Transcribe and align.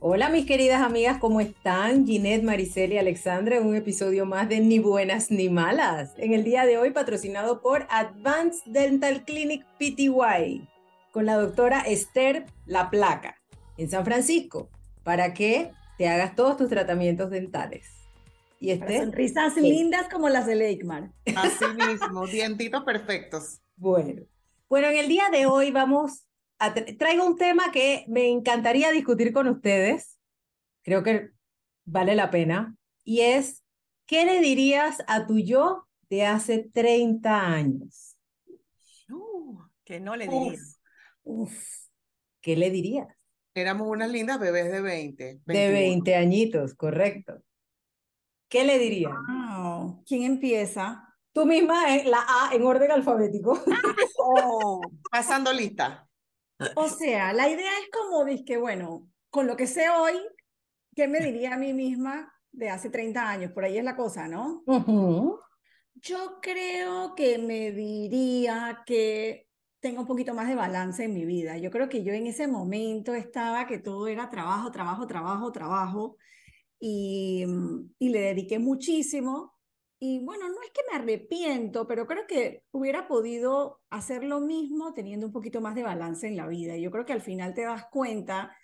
Hola 0.00 0.28
mis 0.28 0.46
queridas 0.46 0.80
amigas, 0.80 1.18
¿cómo 1.18 1.40
están? 1.40 2.06
Ginette, 2.06 2.44
Maricel 2.44 2.92
y 2.92 2.98
Alexandra 2.98 3.56
en 3.56 3.66
un 3.66 3.74
episodio 3.74 4.26
más 4.26 4.48
de 4.48 4.60
Ni 4.60 4.78
Buenas 4.78 5.32
ni 5.32 5.48
Malas. 5.48 6.12
En 6.18 6.34
el 6.34 6.44
día 6.44 6.66
de 6.66 6.78
hoy 6.78 6.90
patrocinado 6.90 7.60
por 7.60 7.88
Advanced 7.90 8.62
Dental 8.66 9.24
Clinic 9.24 9.66
PTY 9.76 10.68
con 11.10 11.26
la 11.26 11.34
doctora 11.34 11.80
Esther 11.80 12.46
La 12.64 12.90
Placa 12.90 13.42
en 13.76 13.90
San 13.90 14.04
Francisco 14.04 14.70
para 15.02 15.34
que 15.34 15.72
te 15.96 16.06
hagas 16.06 16.36
todos 16.36 16.56
tus 16.56 16.68
tratamientos 16.68 17.30
dentales. 17.30 17.88
Y 18.60 18.70
Esther, 18.70 19.00
sonrisas 19.00 19.56
lindas 19.56 20.08
como 20.08 20.28
las 20.28 20.46
de 20.46 20.54
Leikmar. 20.54 21.10
Así 21.34 21.64
mismo, 21.76 22.24
dientitos 22.30 22.84
perfectos. 22.84 23.62
Bueno, 23.74 24.22
bueno, 24.68 24.90
en 24.90 24.96
el 24.96 25.08
día 25.08 25.24
de 25.32 25.46
hoy 25.46 25.72
vamos 25.72 26.27
traigo 26.98 27.26
un 27.26 27.36
tema 27.36 27.70
que 27.72 28.04
me 28.08 28.28
encantaría 28.28 28.90
discutir 28.90 29.32
con 29.32 29.48
ustedes. 29.48 30.18
Creo 30.82 31.02
que 31.02 31.30
vale 31.84 32.14
la 32.14 32.30
pena. 32.30 32.76
Y 33.04 33.20
es, 33.20 33.64
¿qué 34.06 34.24
le 34.24 34.40
dirías 34.40 35.02
a 35.06 35.26
tu 35.26 35.38
yo 35.38 35.86
de 36.10 36.26
hace 36.26 36.68
30 36.72 37.46
años? 37.46 38.16
Uh, 39.10 39.58
que 39.84 40.00
no 40.00 40.16
le 40.16 40.26
dirías. 40.26 40.80
Uf, 41.22 41.88
¿Qué 42.40 42.56
le 42.56 42.70
dirías? 42.70 43.08
Éramos 43.54 43.88
unas 43.88 44.10
lindas 44.10 44.38
bebés 44.38 44.70
de 44.70 44.80
20. 44.80 45.40
De 45.44 45.70
20 45.70 46.14
añitos, 46.14 46.74
correcto. 46.74 47.42
¿Qué 48.48 48.64
le 48.64 48.78
dirías? 48.78 49.12
¿Quién 50.06 50.22
empieza? 50.22 51.04
Tú 51.32 51.44
misma, 51.44 51.94
eh, 51.94 52.04
la 52.06 52.20
A 52.20 52.54
en 52.54 52.62
orden 52.62 52.90
alfabético. 52.90 53.58
oh, 54.18 54.80
pasando 55.10 55.52
lista. 55.52 56.07
O 56.74 56.88
sea, 56.88 57.32
la 57.32 57.48
idea 57.48 57.70
es 57.80 57.90
como, 57.90 58.24
que 58.44 58.56
bueno, 58.56 59.06
con 59.30 59.46
lo 59.46 59.56
que 59.56 59.66
sé 59.66 59.88
hoy, 59.90 60.14
¿qué 60.94 61.06
me 61.06 61.20
diría 61.20 61.54
a 61.54 61.58
mí 61.58 61.72
misma 61.72 62.32
de 62.50 62.70
hace 62.70 62.90
30 62.90 63.28
años? 63.28 63.52
Por 63.52 63.64
ahí 63.64 63.78
es 63.78 63.84
la 63.84 63.96
cosa, 63.96 64.28
¿no? 64.28 64.62
Yo 65.94 66.38
creo 66.40 67.14
que 67.14 67.38
me 67.38 67.72
diría 67.72 68.82
que 68.86 69.48
tengo 69.80 70.00
un 70.00 70.06
poquito 70.06 70.34
más 70.34 70.48
de 70.48 70.54
balance 70.54 71.04
en 71.04 71.14
mi 71.14 71.24
vida. 71.24 71.58
Yo 71.58 71.70
creo 71.70 71.88
que 71.88 72.02
yo 72.02 72.12
en 72.12 72.26
ese 72.26 72.48
momento 72.48 73.14
estaba 73.14 73.66
que 73.66 73.78
todo 73.78 74.08
era 74.08 74.28
trabajo, 74.28 74.70
trabajo, 74.70 75.06
trabajo, 75.06 75.52
trabajo, 75.52 76.16
y, 76.80 77.44
y 77.98 78.08
le 78.08 78.20
dediqué 78.20 78.58
muchísimo 78.58 79.57
y 80.00 80.20
bueno, 80.20 80.48
no 80.48 80.62
es 80.62 80.70
que 80.70 80.82
me 80.90 80.98
arrepiento, 80.98 81.86
pero 81.86 82.06
creo 82.06 82.26
que 82.26 82.62
hubiera 82.70 83.08
podido 83.08 83.80
hacer 83.90 84.22
lo 84.22 84.40
mismo 84.40 84.94
teniendo 84.94 85.26
un 85.26 85.32
poquito 85.32 85.60
más 85.60 85.74
de 85.74 85.82
balance 85.82 86.26
en 86.28 86.36
la 86.36 86.46
vida. 86.46 86.76
Yo 86.76 86.90
creo 86.90 87.04
que 87.04 87.12
al 87.12 87.20
final 87.20 87.52
te 87.52 87.62
das 87.62 87.86
cuenta 87.90 88.56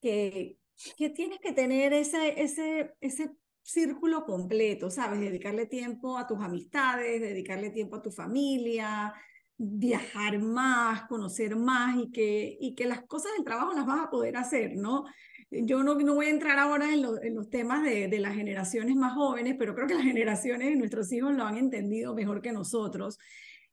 que, 0.00 0.58
que 0.96 1.10
tienes 1.10 1.40
que 1.40 1.52
tener 1.52 1.92
ese, 1.92 2.40
ese, 2.40 2.94
ese 3.00 3.32
círculo 3.62 4.24
completo, 4.24 4.88
¿sabes? 4.88 5.18
Dedicarle 5.18 5.66
tiempo 5.66 6.18
a 6.18 6.26
tus 6.26 6.40
amistades, 6.40 7.20
dedicarle 7.20 7.70
tiempo 7.70 7.96
a 7.96 8.02
tu 8.02 8.12
familia, 8.12 9.12
viajar 9.56 10.38
más, 10.38 11.02
conocer 11.08 11.56
más 11.56 11.96
y 11.96 12.12
que, 12.12 12.56
y 12.60 12.76
que 12.76 12.86
las 12.86 13.02
cosas 13.06 13.32
del 13.36 13.44
trabajo 13.44 13.72
las 13.72 13.86
vas 13.86 14.06
a 14.06 14.10
poder 14.10 14.36
hacer, 14.36 14.76
¿no? 14.76 15.04
Yo 15.50 15.82
no, 15.82 15.94
no 15.94 16.14
voy 16.14 16.26
a 16.26 16.30
entrar 16.30 16.58
ahora 16.58 16.92
en, 16.92 17.04
en 17.22 17.34
los 17.34 17.50
temas 17.50 17.82
de, 17.84 18.08
de, 18.08 18.18
las 18.18 18.34
generaciones 18.34 18.96
más 18.96 19.14
jóvenes, 19.14 19.56
pero 19.58 19.74
creo 19.74 19.86
que 19.86 19.94
las 19.94 20.04
generaciones 20.04 20.68
de 20.68 20.76
nuestros 20.76 21.12
hijos 21.12 21.34
lo 21.34 21.44
han 21.44 21.56
entendido 21.56 22.14
mejor 22.14 22.42
que 22.42 22.52
nosotros. 22.52 23.18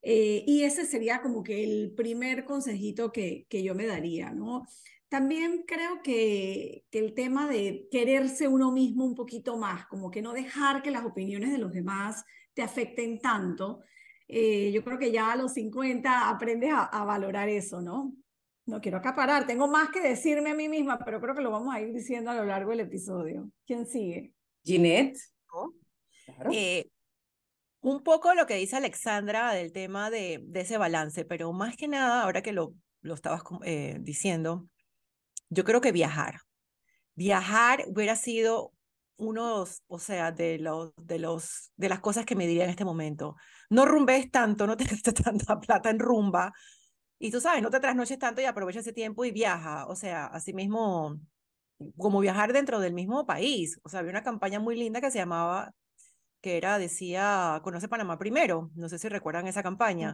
Eh, 0.01 0.43
y 0.45 0.63
ese 0.63 0.85
sería 0.85 1.21
como 1.21 1.43
que 1.43 1.63
el 1.63 1.93
primer 1.95 2.43
consejito 2.45 3.11
que, 3.11 3.45
que 3.49 3.63
yo 3.63 3.73
me 3.73 3.85
daría, 3.85 4.31
¿no? 4.31 4.67
También 5.07 5.63
creo 5.65 6.01
que, 6.03 6.83
que, 6.91 6.99
el 6.99 7.13
tema 7.13 7.47
de 7.47 7.87
quererse 7.91 8.47
uno 8.47 8.71
mismo 8.71 9.05
un 9.05 9.15
poquito 9.15 9.57
más, 9.57 9.85
como 9.87 10.11
que 10.11 10.21
no 10.21 10.33
dejar 10.33 10.81
que 10.81 10.91
las 10.91 11.05
opiniones 11.05 11.51
de 11.51 11.57
los 11.57 11.71
demás 11.71 12.25
te 12.53 12.61
afecten 12.63 13.19
tanto. 13.19 13.81
Eh, 14.27 14.71
yo 14.73 14.83
creo 14.83 14.97
que 14.97 15.11
ya 15.11 15.31
a 15.31 15.35
los 15.35 15.53
50 15.53 16.29
aprendes 16.29 16.71
a, 16.73 16.83
a 16.83 17.05
valorar 17.05 17.47
eso, 17.49 17.81
¿no? 17.81 18.13
No 18.65 18.79
quiero 18.79 18.97
acaparar, 18.97 19.45
tengo 19.45 19.67
más 19.67 19.89
que 19.89 20.01
decirme 20.01 20.51
a 20.51 20.55
mí 20.55 20.69
misma, 20.69 20.97
pero 20.99 21.19
creo 21.19 21.35
que 21.35 21.41
lo 21.41 21.51
vamos 21.51 21.73
a 21.75 21.81
ir 21.81 21.93
diciendo 21.93 22.31
a 22.31 22.35
lo 22.35 22.45
largo 22.45 22.71
del 22.71 22.81
episodio. 22.81 23.49
¿Quién 23.65 23.85
sigue? 23.85 24.33
Ginette. 24.63 25.19
Eh, 26.51 26.89
un 27.81 28.01
poco 28.03 28.33
lo 28.33 28.45
que 28.45 28.55
dice 28.55 28.77
Alexandra 28.77 29.53
del 29.53 29.73
tema 29.73 30.09
de, 30.09 30.39
de, 30.43 30.61
ese 30.61 30.77
balance, 30.77 31.25
pero 31.25 31.51
más 31.51 31.75
que 31.75 31.89
nada, 31.89 32.23
ahora 32.23 32.41
que 32.41 32.53
lo, 32.53 32.73
lo 33.01 33.13
estabas 33.13 33.43
eh, 33.65 33.97
diciendo, 33.99 34.67
yo 35.49 35.63
creo 35.63 35.81
que 35.81 35.91
viajar. 35.91 36.39
Viajar 37.15 37.83
hubiera 37.87 38.15
sido 38.15 38.71
uno, 39.17 39.65
o 39.87 39.99
sea, 39.99 40.31
de 40.31 40.57
los, 40.59 40.93
de 40.97 41.19
los, 41.19 41.71
de 41.75 41.89
las 41.89 41.99
cosas 41.99 42.25
que 42.25 42.35
me 42.35 42.47
diría 42.47 42.63
en 42.63 42.69
este 42.69 42.85
momento. 42.85 43.35
No 43.69 43.85
rumbes 43.85 44.31
tanto, 44.31 44.65
no 44.65 44.77
te 44.77 44.85
gastes 44.89 45.13
tanta 45.13 45.59
plata 45.59 45.89
en 45.89 45.99
rumba, 45.99 46.53
y 47.19 47.31
tú 47.31 47.39
sabes, 47.39 47.61
no 47.61 47.69
te 47.69 47.79
trasnoches 47.79 48.19
tanto 48.19 48.41
y 48.41 48.45
aprovecha 48.45 48.79
ese 48.79 48.93
tiempo 48.93 49.25
y 49.25 49.31
viaja. 49.31 49.87
O 49.87 49.95
sea, 49.95 50.25
así 50.25 50.53
mismo, 50.53 51.19
como 51.97 52.19
viajar 52.19 52.53
dentro 52.53 52.79
del 52.79 52.93
mismo 52.93 53.25
país. 53.25 53.79
O 53.83 53.89
sea, 53.89 53.99
había 53.99 54.11
una 54.11 54.23
campaña 54.23 54.59
muy 54.59 54.75
linda 54.75 55.01
que 55.01 55.11
se 55.11 55.19
llamaba, 55.19 55.73
que 56.41 56.57
era, 56.57 56.77
decía, 56.77 57.61
conoce 57.63 57.87
Panamá 57.87 58.17
primero. 58.17 58.69
No 58.75 58.89
sé 58.89 58.99
si 58.99 59.07
recuerdan 59.07 59.47
esa 59.47 59.63
campaña. 59.63 60.13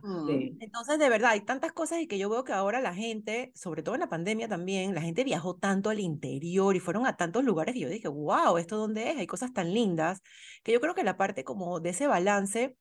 Entonces, 0.59 0.99
de 0.99 1.09
verdad, 1.09 1.31
hay 1.31 1.41
tantas 1.41 1.71
cosas 1.71 1.99
y 2.01 2.07
que 2.07 2.19
yo 2.19 2.29
veo 2.29 2.43
que 2.43 2.53
ahora 2.53 2.81
la 2.81 2.93
gente, 2.93 3.51
sobre 3.55 3.81
todo 3.81 3.95
en 3.95 4.01
la 4.01 4.09
pandemia 4.09 4.47
también, 4.47 4.93
la 4.93 5.01
gente 5.01 5.23
viajó 5.23 5.55
tanto 5.55 5.89
al 5.89 5.99
interior 5.99 6.75
y 6.75 6.79
fueron 6.79 7.07
a 7.07 7.17
tantos 7.17 7.43
lugares 7.43 7.73
que 7.73 7.81
yo 7.81 7.89
dije, 7.89 8.07
wow, 8.07 8.57
¿esto 8.59 8.77
dónde 8.77 9.09
es? 9.09 9.17
Hay 9.17 9.25
cosas 9.25 9.51
tan 9.53 9.73
lindas, 9.73 10.21
que 10.61 10.71
yo 10.71 10.79
creo 10.79 10.93
que 10.93 11.03
la 11.03 11.17
parte 11.17 11.43
como 11.43 11.79
de 11.79 11.89
ese 11.89 12.05
balance 12.05 12.75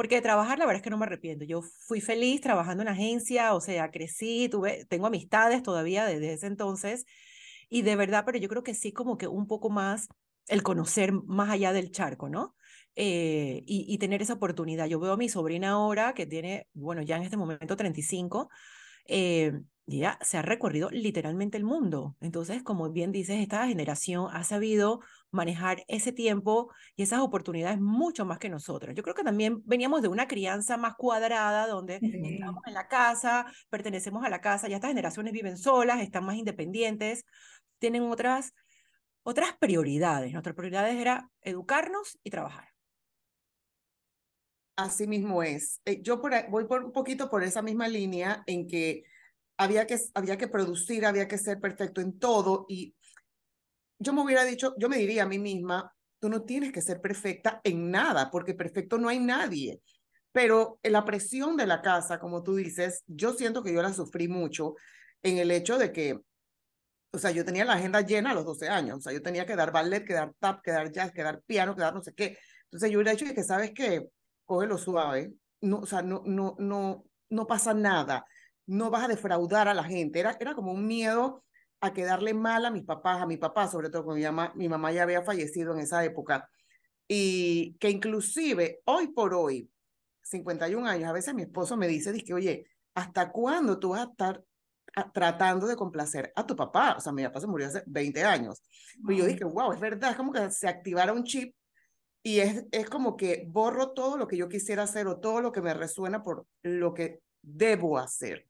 porque 0.00 0.14
de 0.14 0.22
trabajar, 0.22 0.58
la 0.58 0.64
verdad 0.64 0.78
es 0.78 0.82
que 0.82 0.88
no 0.88 0.96
me 0.96 1.04
arrepiento. 1.04 1.44
Yo 1.44 1.60
fui 1.60 2.00
feliz 2.00 2.40
trabajando 2.40 2.82
en 2.82 2.88
agencia, 2.88 3.52
o 3.52 3.60
sea, 3.60 3.90
crecí, 3.90 4.48
tuve, 4.48 4.86
tengo 4.86 5.06
amistades 5.06 5.62
todavía 5.62 6.06
desde 6.06 6.32
ese 6.32 6.46
entonces. 6.46 7.04
Y 7.68 7.82
de 7.82 7.96
verdad, 7.96 8.22
pero 8.24 8.38
yo 8.38 8.48
creo 8.48 8.62
que 8.62 8.72
sí, 8.72 8.92
como 8.94 9.18
que 9.18 9.26
un 9.26 9.46
poco 9.46 9.68
más 9.68 10.08
el 10.48 10.62
conocer 10.62 11.12
más 11.12 11.50
allá 11.50 11.74
del 11.74 11.90
charco, 11.90 12.30
¿no? 12.30 12.56
Eh, 12.96 13.62
y, 13.66 13.98
tener 13.98 14.22
esa 14.22 14.32
oportunidad. 14.32 14.86
Yo 14.86 15.00
veo 15.00 15.12
a 15.12 15.16
mi 15.18 15.28
sobrina 15.28 15.72
ahora, 15.72 16.14
que 16.14 16.24
tiene, 16.24 16.66
bueno, 16.72 17.02
ya 17.02 17.18
en 17.18 17.24
este 17.24 17.36
momento 17.36 17.76
35, 17.76 18.48
eh, 19.06 19.52
y 19.84 19.98
ella 19.98 20.18
se 20.22 20.38
ha 20.38 20.42
recorrido 20.42 20.88
literalmente 20.88 21.58
el 21.58 21.64
mundo. 21.64 22.16
Entonces, 22.22 22.62
como 22.62 22.90
bien 22.90 23.12
dices, 23.12 23.38
esta 23.38 23.68
generación 23.68 24.28
ha 24.32 24.44
sabido 24.44 25.00
manejar 25.30 25.84
ese 25.88 26.12
tiempo 26.12 26.72
y 26.96 27.02
esas 27.02 27.20
oportunidades 27.20 27.80
mucho 27.80 28.24
más 28.24 28.38
que 28.38 28.48
nosotros. 28.48 28.94
Yo 28.94 29.02
creo 29.02 29.14
que 29.14 29.22
también 29.22 29.62
veníamos 29.64 30.02
de 30.02 30.08
una 30.08 30.26
crianza 30.26 30.76
más 30.76 30.94
cuadrada, 30.96 31.66
donde 31.66 31.98
estamos 32.00 32.62
en 32.66 32.74
la 32.74 32.88
casa, 32.88 33.46
pertenecemos 33.68 34.24
a 34.24 34.28
la 34.28 34.40
casa, 34.40 34.68
ya 34.68 34.76
estas 34.76 34.90
generaciones 34.90 35.32
viven 35.32 35.56
solas, 35.56 36.00
están 36.00 36.24
más 36.24 36.36
independientes, 36.36 37.24
tienen 37.78 38.02
otras, 38.04 38.54
otras 39.22 39.56
prioridades. 39.58 40.32
Nuestras 40.32 40.56
prioridades 40.56 40.96
era 40.96 41.30
educarnos 41.42 42.18
y 42.22 42.30
trabajar. 42.30 42.68
Así 44.76 45.06
mismo 45.06 45.42
es. 45.42 45.80
Eh, 45.84 46.00
yo 46.02 46.20
voy 46.48 46.64
por 46.64 46.84
un 46.84 46.92
poquito 46.92 47.28
por 47.28 47.42
esa 47.42 47.60
misma 47.60 47.86
línea 47.86 48.42
en 48.46 48.66
que 48.66 49.04
había 49.58 49.86
que, 49.86 49.98
había 50.14 50.38
que 50.38 50.48
producir, 50.48 51.04
había 51.04 51.28
que 51.28 51.36
ser 51.36 51.60
perfecto 51.60 52.00
en 52.00 52.18
todo 52.18 52.64
y 52.66 52.94
yo 54.00 54.12
me 54.12 54.22
hubiera 54.22 54.44
dicho, 54.44 54.74
yo 54.78 54.88
me 54.88 54.96
diría 54.96 55.22
a 55.22 55.28
mí 55.28 55.38
misma, 55.38 55.94
tú 56.18 56.28
no 56.28 56.42
tienes 56.42 56.72
que 56.72 56.82
ser 56.82 57.00
perfecta 57.00 57.60
en 57.62 57.90
nada, 57.90 58.30
porque 58.30 58.54
perfecto 58.54 58.98
no 58.98 59.08
hay 59.08 59.20
nadie. 59.20 59.80
Pero 60.32 60.80
en 60.82 60.92
la 60.92 61.04
presión 61.04 61.56
de 61.56 61.66
la 61.66 61.82
casa, 61.82 62.18
como 62.18 62.42
tú 62.42 62.56
dices, 62.56 63.04
yo 63.06 63.32
siento 63.34 63.62
que 63.62 63.72
yo 63.72 63.82
la 63.82 63.92
sufrí 63.92 64.26
mucho 64.26 64.74
en 65.22 65.38
el 65.38 65.50
hecho 65.50 65.78
de 65.78 65.92
que, 65.92 66.18
o 67.12 67.18
sea, 67.18 67.30
yo 67.30 67.44
tenía 67.44 67.64
la 67.64 67.74
agenda 67.74 68.00
llena 68.00 68.30
a 68.30 68.34
los 68.34 68.44
12 68.44 68.68
años, 68.68 68.98
o 68.98 69.00
sea, 69.00 69.12
yo 69.12 69.22
tenía 69.22 69.46
que 69.46 69.56
dar 69.56 69.72
ballet, 69.72 70.04
que 70.04 70.14
dar 70.14 70.32
tap, 70.38 70.62
que 70.62 70.70
dar 70.70 70.90
jazz, 70.90 71.12
que 71.12 71.22
dar 71.22 71.42
piano, 71.42 71.74
que 71.74 71.82
dar 71.82 71.94
no 71.94 72.02
sé 72.02 72.14
qué. 72.14 72.38
Entonces 72.64 72.90
yo 72.90 72.98
hubiera 72.98 73.12
dicho 73.12 73.26
que, 73.34 73.44
¿sabes 73.44 73.72
qué? 73.74 74.08
Cógelo 74.44 74.78
suave, 74.78 75.32
no, 75.60 75.80
o 75.80 75.86
sea, 75.86 76.02
no, 76.02 76.22
no, 76.24 76.56
no, 76.58 77.04
no 77.28 77.46
pasa 77.46 77.74
nada 77.74 78.24
no 78.70 78.88
vas 78.88 79.04
a 79.04 79.08
defraudar 79.08 79.66
a 79.66 79.74
la 79.74 79.82
gente. 79.82 80.20
Era, 80.20 80.36
era 80.38 80.54
como 80.54 80.72
un 80.72 80.86
miedo 80.86 81.42
a 81.80 81.92
quedarle 81.92 82.34
mal 82.34 82.64
a 82.64 82.70
mis 82.70 82.84
papás, 82.84 83.22
a 83.22 83.26
mi 83.26 83.36
papá, 83.36 83.68
sobre 83.68 83.90
todo 83.90 84.04
cuando 84.04 84.18
mi 84.18 84.24
mamá, 84.24 84.52
mi 84.54 84.68
mamá 84.68 84.92
ya 84.92 85.02
había 85.02 85.22
fallecido 85.22 85.72
en 85.74 85.80
esa 85.80 86.04
época. 86.04 86.48
Y 87.08 87.74
que 87.80 87.90
inclusive 87.90 88.80
hoy 88.84 89.08
por 89.08 89.34
hoy, 89.34 89.70
51 90.22 90.86
años, 90.86 91.08
a 91.08 91.12
veces 91.12 91.34
mi 91.34 91.42
esposo 91.42 91.76
me 91.76 91.88
dice, 91.88 92.12
dice 92.12 92.34
oye, 92.34 92.66
¿hasta 92.94 93.32
cuándo 93.32 93.78
tú 93.78 93.90
vas 93.90 94.00
a 94.00 94.10
estar 94.10 94.44
tratando 95.12 95.66
de 95.66 95.76
complacer 95.76 96.32
a 96.36 96.46
tu 96.46 96.54
papá? 96.54 96.94
O 96.98 97.00
sea, 97.00 97.12
mi 97.12 97.24
papá 97.24 97.40
se 97.40 97.46
murió 97.46 97.66
hace 97.66 97.82
20 97.86 98.22
años. 98.24 98.62
Y 99.08 99.16
yo 99.16 99.24
dije, 99.24 99.44
wow, 99.44 99.72
es 99.72 99.80
verdad, 99.80 100.10
es 100.10 100.16
como 100.16 100.32
que 100.32 100.50
se 100.50 100.68
activara 100.68 101.12
un 101.12 101.24
chip 101.24 101.54
y 102.22 102.40
es, 102.40 102.66
es 102.70 102.88
como 102.90 103.16
que 103.16 103.44
borro 103.48 103.92
todo 103.92 104.18
lo 104.18 104.26
que 104.26 104.36
yo 104.36 104.48
quisiera 104.48 104.82
hacer 104.82 105.06
o 105.06 105.18
todo 105.18 105.40
lo 105.40 105.52
que 105.52 105.62
me 105.62 105.72
resuena 105.72 106.22
por 106.22 106.46
lo 106.62 106.92
que 106.92 107.20
debo 107.42 107.98
hacer. 107.98 108.46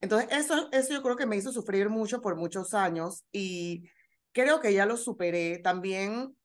Entonces, 0.00 0.28
eso, 0.30 0.68
eso 0.72 0.92
yo 0.92 1.02
creo 1.02 1.16
que 1.16 1.26
me 1.26 1.36
hizo 1.36 1.52
sufrir 1.52 1.88
mucho 1.88 2.20
por 2.20 2.36
muchos 2.36 2.74
años 2.74 3.24
y 3.32 3.88
creo 4.32 4.60
que 4.60 4.72
ya 4.72 4.86
lo 4.86 4.96
superé. 4.96 5.58
También, 5.58 6.36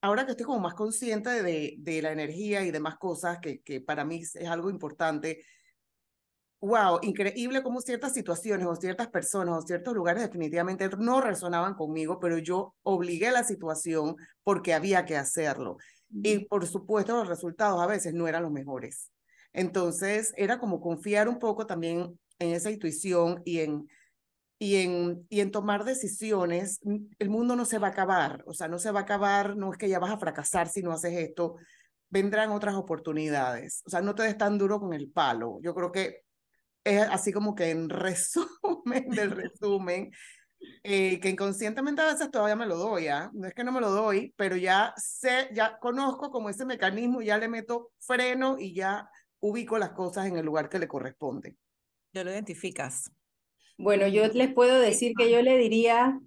ahora 0.00 0.24
que 0.24 0.32
estoy 0.32 0.46
como 0.46 0.60
más 0.60 0.74
consciente 0.74 1.42
de, 1.42 1.76
de 1.78 2.02
la 2.02 2.12
energía 2.12 2.64
y 2.64 2.70
demás 2.70 2.96
cosas, 2.98 3.38
que, 3.40 3.60
que 3.60 3.80
para 3.80 4.04
mí 4.04 4.22
es 4.22 4.36
algo 4.48 4.70
importante, 4.70 5.44
wow, 6.60 6.98
increíble 7.02 7.62
como 7.62 7.80
ciertas 7.80 8.12
situaciones 8.12 8.66
o 8.66 8.76
ciertas 8.76 9.08
personas 9.08 9.56
o 9.56 9.66
ciertos 9.66 9.94
lugares 9.94 10.22
definitivamente 10.22 10.88
no 10.98 11.20
resonaban 11.20 11.74
conmigo, 11.74 12.20
pero 12.20 12.38
yo 12.38 12.74
obligué 12.82 13.30
la 13.30 13.44
situación 13.44 14.16
porque 14.42 14.74
había 14.74 15.04
que 15.04 15.16
hacerlo. 15.16 15.78
Y 16.10 16.46
por 16.46 16.66
supuesto 16.66 17.14
los 17.16 17.28
resultados 17.28 17.80
a 17.80 17.86
veces 17.86 18.14
no 18.14 18.26
eran 18.28 18.42
los 18.42 18.52
mejores. 18.52 19.10
Entonces 19.52 20.34
era 20.36 20.58
como 20.58 20.80
confiar 20.80 21.28
un 21.28 21.38
poco 21.38 21.66
también 21.66 22.18
en 22.40 22.50
esa 22.52 22.70
intuición 22.70 23.42
y 23.44 23.60
en, 23.60 23.88
y 24.58 24.76
en, 24.76 25.26
y 25.28 25.40
en 25.40 25.52
tomar 25.52 25.84
decisiones. 25.84 26.80
El 27.18 27.30
mundo 27.30 27.54
no 27.54 27.64
se 27.64 27.78
va 27.78 27.88
a 27.88 27.90
acabar, 27.90 28.42
o 28.46 28.52
sea, 28.52 28.66
no 28.66 28.78
se 28.78 28.90
va 28.90 29.00
a 29.00 29.02
acabar, 29.04 29.56
no 29.56 29.70
es 29.72 29.78
que 29.78 29.88
ya 29.88 30.00
vas 30.00 30.10
a 30.10 30.18
fracasar 30.18 30.68
si 30.68 30.82
no 30.82 30.92
haces 30.92 31.12
esto, 31.16 31.56
vendrán 32.08 32.50
otras 32.50 32.74
oportunidades. 32.74 33.82
O 33.86 33.90
sea, 33.90 34.00
no 34.02 34.14
te 34.14 34.24
des 34.24 34.36
tan 34.36 34.58
duro 34.58 34.80
con 34.80 34.92
el 34.92 35.10
palo. 35.10 35.60
Yo 35.62 35.74
creo 35.74 35.92
que 35.92 36.24
es 36.84 37.02
así 37.02 37.32
como 37.32 37.54
que 37.54 37.70
en 37.70 37.88
resumen 37.88 39.08
del 39.10 39.30
resumen, 39.30 40.10
eh, 40.82 41.20
que 41.20 41.30
inconscientemente 41.30 42.02
a 42.02 42.12
veces 42.12 42.30
todavía 42.30 42.56
me 42.56 42.66
lo 42.66 42.76
doy, 42.76 43.08
¿ah? 43.08 43.30
no 43.32 43.46
es 43.46 43.54
que 43.54 43.64
no 43.64 43.72
me 43.72 43.80
lo 43.80 43.90
doy, 43.90 44.34
pero 44.36 44.56
ya 44.56 44.92
sé, 44.96 45.48
ya 45.52 45.78
conozco 45.78 46.30
como 46.30 46.50
ese 46.50 46.66
mecanismo, 46.66 47.22
ya 47.22 47.38
le 47.38 47.48
meto 47.48 47.92
freno 47.98 48.58
y 48.58 48.74
ya 48.74 49.08
ubico 49.40 49.78
las 49.78 49.92
cosas 49.92 50.26
en 50.26 50.36
el 50.36 50.44
lugar 50.44 50.68
que 50.68 50.78
le 50.78 50.88
corresponde. 50.88 51.56
Ya 52.12 52.24
lo 52.24 52.30
identificas. 52.30 53.12
Bueno, 53.78 54.08
yo 54.08 54.26
les 54.28 54.52
puedo 54.52 54.78
decir 54.78 55.14
que 55.16 55.30
yo 55.30 55.40
le 55.42 55.56
diría 55.56 56.20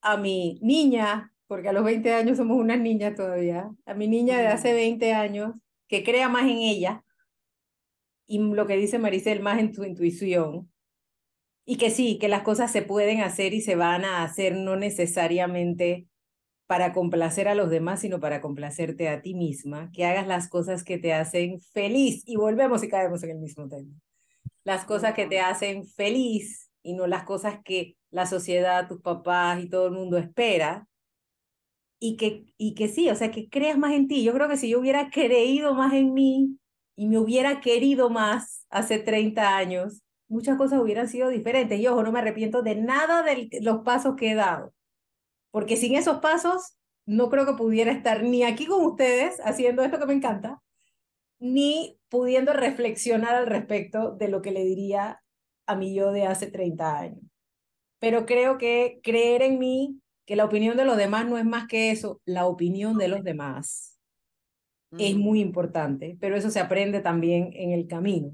a 0.00 0.16
mi 0.16 0.58
niña, 0.62 1.32
porque 1.46 1.68
a 1.68 1.72
los 1.72 1.84
20 1.84 2.12
años 2.12 2.38
somos 2.38 2.58
unas 2.58 2.80
niñas 2.80 3.14
todavía, 3.14 3.70
a 3.84 3.94
mi 3.94 4.08
niña 4.08 4.38
de 4.38 4.48
hace 4.48 4.72
20 4.72 5.12
años, 5.12 5.54
que 5.88 6.02
crea 6.02 6.28
más 6.28 6.44
en 6.44 6.58
ella, 6.58 7.04
y 8.26 8.38
lo 8.38 8.66
que 8.66 8.76
dice 8.76 8.98
Maricel, 8.98 9.40
más 9.40 9.60
en 9.60 9.72
tu 9.72 9.84
intuición. 9.84 10.70
Y 11.64 11.76
que 11.78 11.90
sí, 11.90 12.18
que 12.18 12.28
las 12.28 12.42
cosas 12.42 12.72
se 12.72 12.82
pueden 12.82 13.20
hacer 13.20 13.54
y 13.54 13.60
se 13.60 13.76
van 13.76 14.04
a 14.04 14.22
hacer 14.22 14.56
no 14.56 14.76
necesariamente 14.76 16.08
para 16.66 16.92
complacer 16.92 17.48
a 17.48 17.54
los 17.54 17.70
demás, 17.70 18.00
sino 18.00 18.18
para 18.20 18.40
complacerte 18.40 19.08
a 19.08 19.22
ti 19.22 19.34
misma, 19.34 19.90
que 19.92 20.04
hagas 20.04 20.26
las 20.26 20.48
cosas 20.48 20.82
que 20.82 20.98
te 20.98 21.12
hacen 21.12 21.60
feliz. 21.60 22.22
Y 22.26 22.36
volvemos 22.36 22.82
y 22.82 22.88
caemos 22.88 23.22
en 23.22 23.30
el 23.30 23.38
mismo 23.38 23.68
tema. 23.68 23.92
Las 24.66 24.84
cosas 24.84 25.14
que 25.14 25.26
te 25.26 25.38
hacen 25.38 25.86
feliz 25.86 26.70
y 26.82 26.94
no 26.94 27.06
las 27.06 27.22
cosas 27.22 27.60
que 27.64 27.96
la 28.10 28.26
sociedad, 28.26 28.88
tus 28.88 29.00
papás 29.00 29.62
y 29.62 29.68
todo 29.68 29.86
el 29.86 29.92
mundo 29.92 30.18
espera. 30.18 30.86
Y 32.00 32.16
que, 32.16 32.44
y 32.58 32.74
que 32.74 32.88
sí, 32.88 33.08
o 33.08 33.14
sea, 33.14 33.30
que 33.30 33.48
creas 33.48 33.78
más 33.78 33.92
en 33.92 34.08
ti. 34.08 34.24
Yo 34.24 34.32
creo 34.34 34.48
que 34.48 34.56
si 34.56 34.68
yo 34.68 34.80
hubiera 34.80 35.08
creído 35.10 35.72
más 35.74 35.94
en 35.94 36.12
mí, 36.12 36.58
y 36.96 37.06
me 37.06 37.18
hubiera 37.18 37.60
querido 37.60 38.10
más 38.10 38.66
hace 38.70 38.98
30 38.98 39.56
años, 39.56 40.02
muchas 40.28 40.56
cosas 40.56 40.80
hubieran 40.80 41.08
sido 41.08 41.28
diferentes. 41.28 41.78
Y 41.78 41.86
ojo, 41.86 42.02
no 42.02 42.10
me 42.10 42.18
arrepiento 42.18 42.62
de 42.62 42.74
nada 42.74 43.22
de 43.22 43.48
los 43.60 43.82
pasos 43.84 44.16
que 44.16 44.32
he 44.32 44.34
dado, 44.34 44.74
porque 45.50 45.76
sin 45.76 45.94
esos 45.94 46.18
pasos 46.18 46.76
no 47.04 47.28
creo 47.28 47.46
que 47.46 47.52
pudiera 47.52 47.92
estar 47.92 48.22
ni 48.24 48.42
aquí 48.42 48.66
con 48.66 48.84
ustedes 48.84 49.38
haciendo 49.44 49.82
esto 49.84 49.98
que 49.98 50.06
me 50.06 50.14
encanta, 50.14 50.62
ni 51.38 52.00
pudiendo 52.16 52.54
reflexionar 52.54 53.34
al 53.34 53.46
respecto 53.46 54.12
de 54.12 54.28
lo 54.28 54.40
que 54.40 54.50
le 54.50 54.64
diría 54.64 55.22
a 55.66 55.76
mi 55.76 55.94
yo 55.94 56.12
de 56.12 56.24
hace 56.24 56.46
30 56.46 56.98
años. 56.98 57.20
Pero 57.98 58.24
creo 58.24 58.56
que 58.56 59.00
creer 59.02 59.42
en 59.42 59.58
mí, 59.58 60.00
que 60.24 60.34
la 60.34 60.46
opinión 60.46 60.78
de 60.78 60.86
los 60.86 60.96
demás 60.96 61.26
no 61.26 61.36
es 61.36 61.44
más 61.44 61.66
que 61.66 61.90
eso, 61.90 62.22
la 62.24 62.46
opinión 62.46 62.96
de 62.96 63.08
los 63.08 63.22
demás 63.22 64.00
es 64.98 65.14
muy 65.14 65.40
importante, 65.40 66.16
pero 66.18 66.36
eso 66.36 66.48
se 66.50 66.58
aprende 66.58 67.00
también 67.00 67.50
en 67.52 67.72
el 67.72 67.86
camino. 67.86 68.32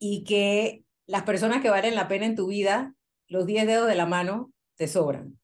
Y 0.00 0.24
que 0.24 0.82
las 1.06 1.22
personas 1.22 1.62
que 1.62 1.70
valen 1.70 1.94
la 1.94 2.08
pena 2.08 2.26
en 2.26 2.34
tu 2.34 2.48
vida, 2.48 2.92
los 3.28 3.46
10 3.46 3.68
dedos 3.68 3.86
de 3.86 3.94
la 3.94 4.06
mano, 4.06 4.52
te 4.76 4.88
sobran. 4.88 5.38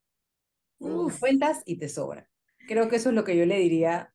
Uf. 0.81 1.21
Cuentas 1.21 1.63
y 1.65 1.79
te 1.79 1.89
sobran. 1.89 2.27
Creo 2.67 2.89
que 2.89 2.97
eso 2.97 3.11
es 3.11 3.15
lo 3.15 3.23
que 3.23 3.37
yo 3.37 3.47
le 3.47 3.59
diría 3.61 4.13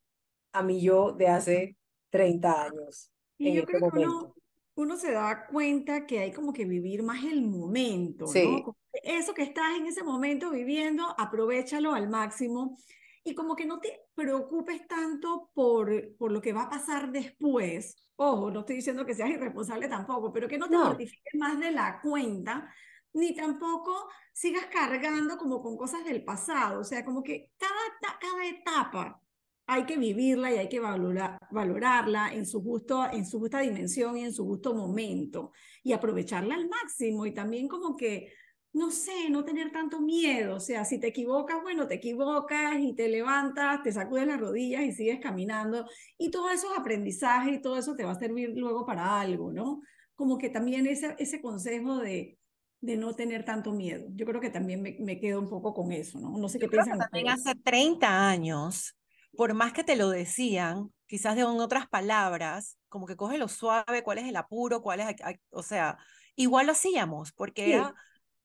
a 0.52 0.62
mi 0.62 0.82
yo 0.82 1.12
de 1.12 1.28
hace 1.28 1.76
30 2.14 2.62
años. 2.66 3.10
Y 3.36 3.54
yo 3.54 3.62
este 3.62 3.72
creo 3.72 3.90
que 3.90 3.98
uno, 3.98 4.36
uno, 4.76 4.96
se 4.96 5.10
da 5.10 5.48
cuenta 5.48 6.06
que 6.06 6.20
hay 6.20 6.32
como 6.32 6.52
que 6.52 6.64
vivir 6.64 7.02
más 7.02 7.24
el 7.24 7.42
momento, 7.42 8.26
¿no? 8.32 8.76
Eso 8.92 9.34
que 9.34 9.42
estás 9.42 9.76
en 9.76 9.88
ese 9.88 10.04
momento 10.04 10.52
viviendo, 10.52 11.12
aprovechalo 11.18 11.92
al 11.92 12.08
máximo 12.08 12.78
y 13.24 13.34
como 13.34 13.56
que 13.56 13.66
no 13.66 13.80
te 13.80 14.02
preocupes 14.14 14.86
tanto 14.86 15.50
por, 15.54 16.16
por 16.16 16.30
lo 16.30 16.40
que 16.40 16.52
va 16.52 16.62
a 16.62 16.70
pasar 16.70 17.10
después. 17.10 17.96
Ojo, 18.14 18.52
no 18.52 18.60
estoy 18.60 18.76
diciendo 18.76 19.04
que 19.04 19.14
seas 19.14 19.30
irresponsable 19.30 19.88
tampoco, 19.88 20.32
pero 20.32 20.46
que 20.46 20.56
no 20.56 20.68
te 20.68 20.78
mortifiques 20.78 21.34
más 21.34 21.58
de 21.58 21.72
la 21.72 22.00
cuenta, 22.00 22.72
ni 23.12 23.34
tampoco 23.34 24.08
sigas 24.32 24.66
cargando 24.66 25.36
como 25.36 25.60
con 25.60 25.76
cosas 25.76 26.04
del 26.04 26.22
pasado. 26.22 26.80
O 26.80 26.84
sea, 26.84 27.04
como 27.04 27.24
que 27.24 27.50
cada, 27.58 28.20
cada 28.20 28.46
etapa 28.46 29.20
hay 29.66 29.84
que 29.84 29.96
vivirla 29.96 30.52
y 30.52 30.58
hay 30.58 30.68
que 30.68 30.80
valorar, 30.80 31.38
valorarla 31.50 32.34
en 32.34 32.46
su, 32.46 32.62
justo, 32.62 33.10
en 33.10 33.26
su 33.26 33.38
justa 33.38 33.60
dimensión 33.60 34.16
y 34.16 34.24
en 34.24 34.32
su 34.32 34.44
justo 34.44 34.74
momento 34.74 35.52
y 35.82 35.92
aprovecharla 35.92 36.54
al 36.54 36.68
máximo 36.68 37.26
y 37.26 37.32
también 37.32 37.68
como 37.68 37.96
que 37.96 38.32
no 38.74 38.90
sé, 38.90 39.30
no 39.30 39.44
tener 39.44 39.70
tanto 39.70 40.00
miedo. 40.00 40.56
O 40.56 40.60
sea, 40.60 40.84
si 40.84 40.98
te 40.98 41.06
equivocas, 41.06 41.62
bueno, 41.62 41.86
te 41.86 41.94
equivocas 41.94 42.74
y 42.80 42.92
te 42.92 43.08
levantas, 43.08 43.82
te 43.84 43.92
sacudes 43.92 44.26
las 44.26 44.40
rodillas 44.40 44.82
y 44.82 44.92
sigues 44.92 45.20
caminando. 45.20 45.86
Y 46.18 46.32
todo 46.32 46.50
eso 46.50 46.72
es 46.72 46.78
aprendizaje 46.78 47.52
y 47.52 47.62
todo 47.62 47.78
eso 47.78 47.94
te 47.94 48.04
va 48.04 48.10
a 48.12 48.18
servir 48.18 48.50
luego 48.56 48.84
para 48.84 49.20
algo, 49.20 49.52
¿no? 49.52 49.80
Como 50.16 50.38
que 50.38 50.50
también 50.50 50.88
ese, 50.88 51.14
ese 51.20 51.40
consejo 51.40 51.98
de, 51.98 52.36
de 52.80 52.96
no 52.96 53.14
tener 53.14 53.44
tanto 53.44 53.72
miedo. 53.72 54.08
Yo 54.12 54.26
creo 54.26 54.40
que 54.40 54.50
también 54.50 54.82
me, 54.82 54.96
me 54.98 55.20
quedo 55.20 55.40
un 55.40 55.48
poco 55.48 55.72
con 55.72 55.92
eso, 55.92 56.18
¿no? 56.18 56.36
No 56.36 56.48
sé 56.48 56.58
qué 56.58 56.68
piensan. 56.68 56.98
También 56.98 57.28
hace 57.28 57.54
30 57.54 58.28
años, 58.28 58.96
por 59.36 59.54
más 59.54 59.72
que 59.72 59.84
te 59.84 59.96
lo 59.96 60.10
decían, 60.10 60.92
quizás 61.06 61.36
de 61.36 61.44
otras 61.44 61.88
palabras, 61.88 62.78
como 62.88 63.06
que 63.06 63.16
coge 63.16 63.38
lo 63.38 63.48
suave, 63.48 64.02
cuál 64.02 64.18
es 64.18 64.26
el 64.26 64.36
apuro, 64.36 64.82
cuál 64.82 65.00
es, 65.00 65.14
o 65.50 65.62
sea, 65.62 65.98
igual 66.36 66.66
lo 66.66 66.72
hacíamos, 66.72 67.32
porque 67.32 67.74
era 67.74 67.94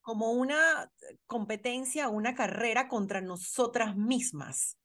como 0.01 0.31
una 0.31 0.91
competencia, 1.25 2.09
una 2.09 2.35
carrera 2.35 2.87
contra 2.87 3.21
nosotras 3.21 3.95
mismas. 3.95 4.77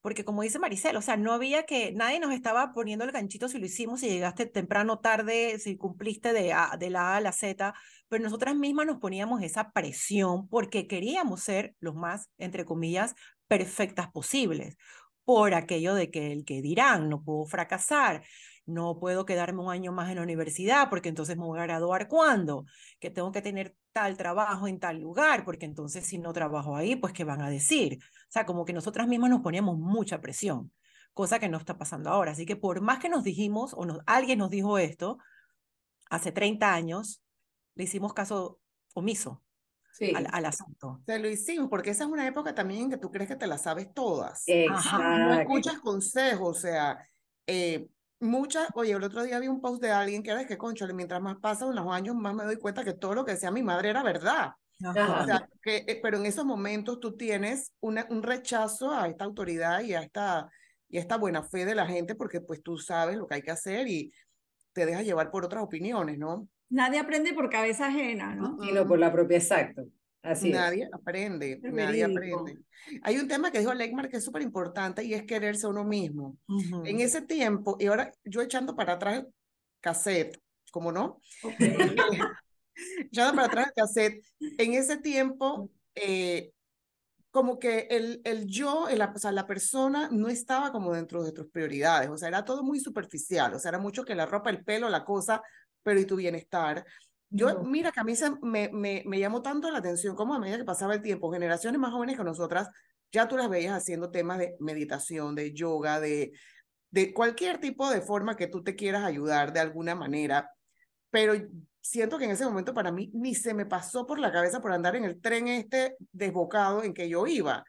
Porque 0.00 0.24
como 0.24 0.42
dice 0.42 0.58
Maricel, 0.58 0.96
o 0.96 1.02
sea, 1.02 1.16
no 1.16 1.32
había 1.32 1.64
que, 1.64 1.92
nadie 1.92 2.18
nos 2.18 2.32
estaba 2.32 2.72
poniendo 2.72 3.04
el 3.04 3.12
ganchito 3.12 3.48
si 3.48 3.58
lo 3.58 3.66
hicimos, 3.66 4.00
si 4.00 4.08
llegaste 4.08 4.46
temprano, 4.46 4.98
tarde, 4.98 5.60
si 5.60 5.76
cumpliste 5.76 6.32
de, 6.32 6.52
a, 6.52 6.76
de 6.76 6.90
la 6.90 7.12
A 7.12 7.16
a 7.18 7.20
la 7.20 7.30
Z, 7.30 7.72
pero 8.08 8.24
nosotras 8.24 8.56
mismas 8.56 8.86
nos 8.86 8.98
poníamos 8.98 9.42
esa 9.42 9.70
presión 9.70 10.48
porque 10.48 10.88
queríamos 10.88 11.42
ser 11.42 11.76
los 11.78 11.94
más, 11.94 12.30
entre 12.36 12.64
comillas, 12.64 13.14
perfectas 13.46 14.10
posibles 14.10 14.76
por 15.24 15.54
aquello 15.54 15.94
de 15.94 16.10
que 16.10 16.32
el 16.32 16.44
que 16.44 16.62
dirán, 16.62 17.08
no 17.08 17.22
puedo 17.22 17.46
fracasar, 17.46 18.22
no 18.66 18.98
puedo 18.98 19.24
quedarme 19.24 19.62
un 19.62 19.72
año 19.72 19.92
más 19.92 20.08
en 20.10 20.16
la 20.16 20.22
universidad 20.22 20.88
porque 20.88 21.08
entonces 21.08 21.36
me 21.36 21.44
voy 21.44 21.58
a 21.60 21.64
graduar 21.64 22.08
cuando, 22.08 22.64
que 23.00 23.10
tengo 23.10 23.32
que 23.32 23.42
tener 23.42 23.76
tal 23.92 24.16
trabajo 24.16 24.68
en 24.68 24.78
tal 24.78 25.00
lugar, 25.00 25.44
porque 25.44 25.66
entonces 25.66 26.06
si 26.06 26.18
no 26.18 26.32
trabajo 26.32 26.76
ahí, 26.76 26.96
pues 26.96 27.12
¿qué 27.12 27.24
van 27.24 27.42
a 27.42 27.50
decir? 27.50 27.98
O 28.02 28.30
sea, 28.30 28.46
como 28.46 28.64
que 28.64 28.72
nosotras 28.72 29.08
mismas 29.08 29.30
nos 29.30 29.40
poníamos 29.40 29.78
mucha 29.78 30.20
presión, 30.20 30.72
cosa 31.12 31.38
que 31.38 31.48
no 31.48 31.58
está 31.58 31.76
pasando 31.76 32.10
ahora. 32.10 32.32
Así 32.32 32.46
que 32.46 32.56
por 32.56 32.80
más 32.80 32.98
que 32.98 33.08
nos 33.08 33.24
dijimos, 33.24 33.74
o 33.74 33.86
alguien 34.06 34.38
nos 34.38 34.50
dijo 34.50 34.78
esto, 34.78 35.18
hace 36.08 36.32
30 36.32 36.72
años, 36.72 37.22
le 37.74 37.84
hicimos 37.84 38.12
caso 38.14 38.60
omiso. 38.94 39.42
Al, 40.14 40.44
asunto. 40.46 41.02
Te 41.04 41.18
lo 41.18 41.28
hicimos, 41.28 41.68
porque 41.68 41.90
esa 41.90 42.04
es 42.04 42.10
una 42.10 42.26
época 42.26 42.54
también 42.54 42.82
en 42.82 42.90
que 42.90 42.96
tú 42.96 43.10
crees 43.10 43.28
que 43.28 43.36
te 43.36 43.46
las 43.46 43.62
sabes 43.62 43.92
todas. 43.92 44.44
No 44.46 45.34
escuchas 45.34 45.78
consejos, 45.80 46.58
o 46.58 46.60
sea, 46.60 46.98
eh, 47.46 47.86
muchas, 48.20 48.68
oye, 48.74 48.92
el 48.92 49.02
otro 49.02 49.22
día 49.22 49.38
vi 49.38 49.48
un 49.48 49.60
post 49.60 49.82
de 49.82 49.90
alguien 49.90 50.22
que 50.22 50.30
era 50.30 50.40
de 50.40 50.46
que, 50.46 50.56
concho, 50.56 50.86
mientras 50.94 51.20
más 51.20 51.36
pasan 51.40 51.74
los 51.74 51.86
años, 51.92 52.16
más 52.16 52.34
me 52.34 52.44
doy 52.44 52.56
cuenta 52.56 52.84
que 52.84 52.94
todo 52.94 53.14
lo 53.14 53.24
que 53.24 53.32
decía 53.32 53.50
mi 53.50 53.62
madre 53.62 53.90
era 53.90 54.02
verdad. 54.02 54.52
O 54.84 54.92
sea, 54.92 55.48
que, 55.62 55.84
eh, 55.86 56.00
pero 56.02 56.16
en 56.16 56.26
esos 56.26 56.44
momentos 56.44 56.98
tú 56.98 57.16
tienes 57.16 57.72
una, 57.80 58.06
un 58.10 58.22
rechazo 58.22 58.90
a 58.90 59.06
esta 59.06 59.24
autoridad 59.24 59.80
y 59.82 59.94
a 59.94 60.02
esta, 60.02 60.50
y 60.88 60.98
esta 60.98 61.16
buena 61.16 61.42
fe 61.42 61.64
de 61.64 61.74
la 61.74 61.86
gente 61.86 62.14
porque 62.14 62.40
pues 62.40 62.62
tú 62.62 62.78
sabes 62.78 63.16
lo 63.16 63.26
que 63.26 63.36
hay 63.36 63.42
que 63.42 63.52
hacer 63.52 63.86
y 63.86 64.12
te 64.72 64.86
dejas 64.86 65.04
llevar 65.04 65.30
por 65.30 65.44
otras 65.44 65.62
opiniones, 65.62 66.18
¿no? 66.18 66.48
Nadie 66.72 67.00
aprende 67.00 67.34
por 67.34 67.50
cabeza 67.50 67.88
ajena, 67.88 68.34
¿no? 68.34 68.58
Sino 68.62 68.88
por 68.88 68.98
la 68.98 69.12
propia, 69.12 69.36
exacto. 69.36 69.84
nadie 70.22 70.88
aprende, 70.90 71.60
nadie 71.62 72.02
aprende. 72.02 72.58
Hay 73.02 73.18
un 73.18 73.28
tema 73.28 73.52
que 73.52 73.58
dijo 73.58 73.74
Legmar 73.74 74.08
que 74.08 74.16
es 74.16 74.24
súper 74.24 74.40
importante 74.40 75.04
y 75.04 75.12
es 75.12 75.24
quererse 75.24 75.66
a 75.66 75.68
uno 75.68 75.84
mismo. 75.84 76.38
En 76.86 77.00
ese 77.00 77.20
tiempo, 77.20 77.76
y 77.78 77.86
ahora 77.86 78.10
yo 78.24 78.40
echando 78.40 78.74
para 78.74 78.94
atrás 78.94 79.26
cassette, 79.82 80.40
¿cómo 80.70 80.90
no? 80.92 81.20
echando 83.10 83.34
para 83.34 83.48
atrás 83.48 83.66
el 83.66 83.72
cassette, 83.74 84.24
en 84.40 84.72
ese 84.72 84.96
tiempo, 84.96 85.68
eh, 85.94 86.52
como 87.30 87.58
que 87.58 87.88
el, 87.90 88.22
el 88.24 88.46
yo, 88.46 88.88
el, 88.88 89.02
o 89.02 89.18
sea, 89.18 89.32
la 89.32 89.46
persona 89.46 90.08
no 90.10 90.28
estaba 90.28 90.72
como 90.72 90.94
dentro 90.94 91.22
de 91.22 91.32
tus 91.32 91.48
prioridades, 91.48 92.08
o 92.08 92.16
sea, 92.16 92.28
era 92.28 92.46
todo 92.46 92.62
muy 92.62 92.80
superficial, 92.80 93.52
o 93.52 93.58
sea, 93.58 93.70
era 93.70 93.78
mucho 93.78 94.04
que 94.04 94.14
la 94.14 94.24
ropa, 94.24 94.48
el 94.48 94.64
pelo, 94.64 94.88
la 94.88 95.04
cosa, 95.04 95.42
pero 95.82 96.00
y 96.00 96.04
tu 96.04 96.16
bienestar. 96.16 96.84
Yo, 97.30 97.62
mira, 97.62 97.92
que 97.92 98.00
a 98.00 98.04
mí 98.04 98.14
se, 98.14 98.30
me, 98.42 98.68
me, 98.72 99.02
me 99.06 99.18
llamó 99.18 99.40
tanto 99.42 99.70
la 99.70 99.78
atención 99.78 100.14
como 100.14 100.34
a 100.34 100.38
medida 100.38 100.58
que 100.58 100.64
pasaba 100.64 100.94
el 100.94 101.02
tiempo, 101.02 101.32
generaciones 101.32 101.80
más 101.80 101.92
jóvenes 101.92 102.16
que 102.16 102.24
nosotras, 102.24 102.68
ya 103.10 103.28
tú 103.28 103.36
las 103.36 103.48
veías 103.48 103.74
haciendo 103.74 104.10
temas 104.10 104.38
de 104.38 104.56
meditación, 104.60 105.34
de 105.34 105.52
yoga, 105.52 106.00
de, 106.00 106.32
de 106.90 107.12
cualquier 107.14 107.58
tipo 107.58 107.90
de 107.90 108.02
forma 108.02 108.36
que 108.36 108.48
tú 108.48 108.62
te 108.62 108.76
quieras 108.76 109.04
ayudar 109.04 109.52
de 109.52 109.60
alguna 109.60 109.94
manera, 109.94 110.50
pero 111.10 111.34
siento 111.80 112.18
que 112.18 112.24
en 112.24 112.30
ese 112.30 112.44
momento 112.44 112.74
para 112.74 112.92
mí 112.92 113.10
ni 113.14 113.34
se 113.34 113.54
me 113.54 113.66
pasó 113.66 114.06
por 114.06 114.18
la 114.18 114.32
cabeza 114.32 114.60
por 114.60 114.72
andar 114.72 114.96
en 114.96 115.04
el 115.04 115.20
tren 115.20 115.48
este 115.48 115.96
desbocado 116.12 116.82
en 116.82 116.94
que 116.94 117.08
yo 117.08 117.26
iba. 117.26 117.64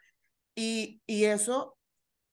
Y, 0.56 1.02
y 1.06 1.26
eso 1.26 1.78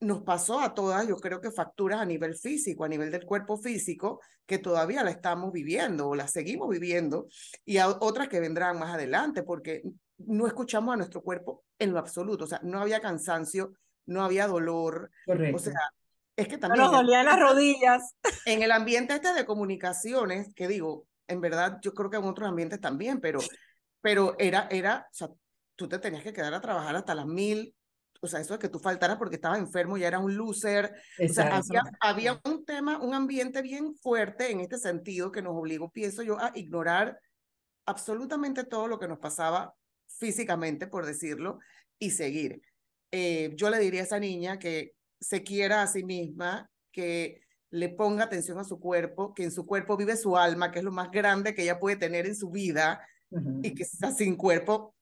nos 0.00 0.22
pasó 0.22 0.60
a 0.60 0.74
todas, 0.74 1.06
yo 1.06 1.16
creo 1.16 1.40
que 1.40 1.50
facturas 1.50 2.00
a 2.00 2.06
nivel 2.06 2.34
físico, 2.34 2.84
a 2.84 2.88
nivel 2.88 3.10
del 3.10 3.26
cuerpo 3.26 3.58
físico, 3.58 4.20
que 4.46 4.58
todavía 4.58 5.04
la 5.04 5.10
estamos 5.10 5.52
viviendo 5.52 6.08
o 6.08 6.14
la 6.14 6.26
seguimos 6.26 6.68
viviendo, 6.70 7.28
y 7.64 7.76
a 7.76 7.88
otras 7.88 8.28
que 8.28 8.40
vendrán 8.40 8.78
más 8.78 8.94
adelante, 8.94 9.42
porque 9.42 9.82
no 10.18 10.46
escuchamos 10.46 10.94
a 10.94 10.96
nuestro 10.96 11.22
cuerpo 11.22 11.64
en 11.78 11.92
lo 11.92 11.98
absoluto, 11.98 12.44
o 12.44 12.46
sea, 12.46 12.60
no 12.62 12.80
había 12.80 13.00
cansancio, 13.00 13.72
no 14.06 14.24
había 14.24 14.46
dolor, 14.46 15.10
o 15.26 15.58
sea, 15.58 15.74
es 16.34 16.48
que 16.48 16.56
también... 16.56 16.82
nos 16.82 16.92
dolían 16.92 17.26
las 17.26 17.38
rodillas. 17.38 18.14
En 18.46 18.62
el 18.62 18.72
ambiente 18.72 19.14
este 19.14 19.34
de 19.34 19.44
comunicaciones, 19.44 20.54
que 20.54 20.66
digo, 20.66 21.06
en 21.28 21.40
verdad 21.40 21.78
yo 21.82 21.92
creo 21.92 22.08
que 22.08 22.16
en 22.16 22.24
otros 22.24 22.48
ambientes 22.48 22.80
también, 22.80 23.20
pero, 23.20 23.40
pero 24.00 24.34
era, 24.38 24.66
era, 24.70 25.06
o 25.10 25.14
sea, 25.14 25.28
tú 25.76 25.88
te 25.88 25.98
tenías 25.98 26.22
que 26.22 26.32
quedar 26.32 26.54
a 26.54 26.60
trabajar 26.60 26.96
hasta 26.96 27.14
las 27.14 27.26
mil, 27.26 27.74
o 28.20 28.26
sea, 28.26 28.40
eso 28.40 28.54
de 28.54 28.58
que 28.58 28.68
tú 28.68 28.78
faltaras 28.78 29.16
porque 29.16 29.36
estabas 29.36 29.58
enfermo 29.58 29.96
y 29.96 30.04
eras 30.04 30.22
un 30.22 30.36
loser. 30.36 30.94
O 31.18 31.32
sea, 31.32 31.56
había, 31.56 31.82
había, 32.00 32.40
un 32.44 32.64
tema, 32.64 32.98
un 32.98 33.14
ambiente 33.14 33.62
bien 33.62 33.94
fuerte 33.94 34.50
en 34.50 34.60
este 34.60 34.78
sentido 34.78 35.32
que 35.32 35.42
nos 35.42 35.56
obligó, 35.56 35.90
pienso 35.90 36.22
yo, 36.22 36.38
a 36.38 36.52
ignorar 36.54 37.18
absolutamente 37.86 38.64
todo 38.64 38.88
lo 38.88 38.98
que 38.98 39.08
nos 39.08 39.18
pasaba 39.18 39.74
físicamente, 40.06 40.86
por 40.86 41.06
decirlo, 41.06 41.58
y 41.98 42.10
seguir. 42.10 42.60
Eh, 43.10 43.52
yo 43.56 43.70
le 43.70 43.78
diría 43.78 44.02
a 44.02 44.04
esa 44.04 44.20
niña 44.20 44.58
que 44.58 44.92
se 45.18 45.42
quiera 45.42 45.82
a 45.82 45.86
sí 45.86 46.04
misma, 46.04 46.70
que 46.92 47.40
le 47.70 47.88
ponga 47.88 48.24
atención 48.24 48.58
a 48.58 48.64
su 48.64 48.78
cuerpo, 48.80 49.32
que 49.32 49.44
en 49.44 49.50
su 49.50 49.64
cuerpo 49.64 49.96
vive 49.96 50.16
su 50.16 50.36
alma, 50.36 50.70
que 50.70 50.80
es 50.80 50.84
lo 50.84 50.92
más 50.92 51.10
grande 51.10 51.54
que 51.54 51.62
ella 51.62 51.78
puede 51.78 51.96
tener 51.96 52.26
en 52.26 52.34
su 52.34 52.50
vida, 52.50 53.00
y 53.62 53.74
que 53.74 53.84
está 53.84 54.10
sin 54.10 54.36
cuerpo, 54.36 54.94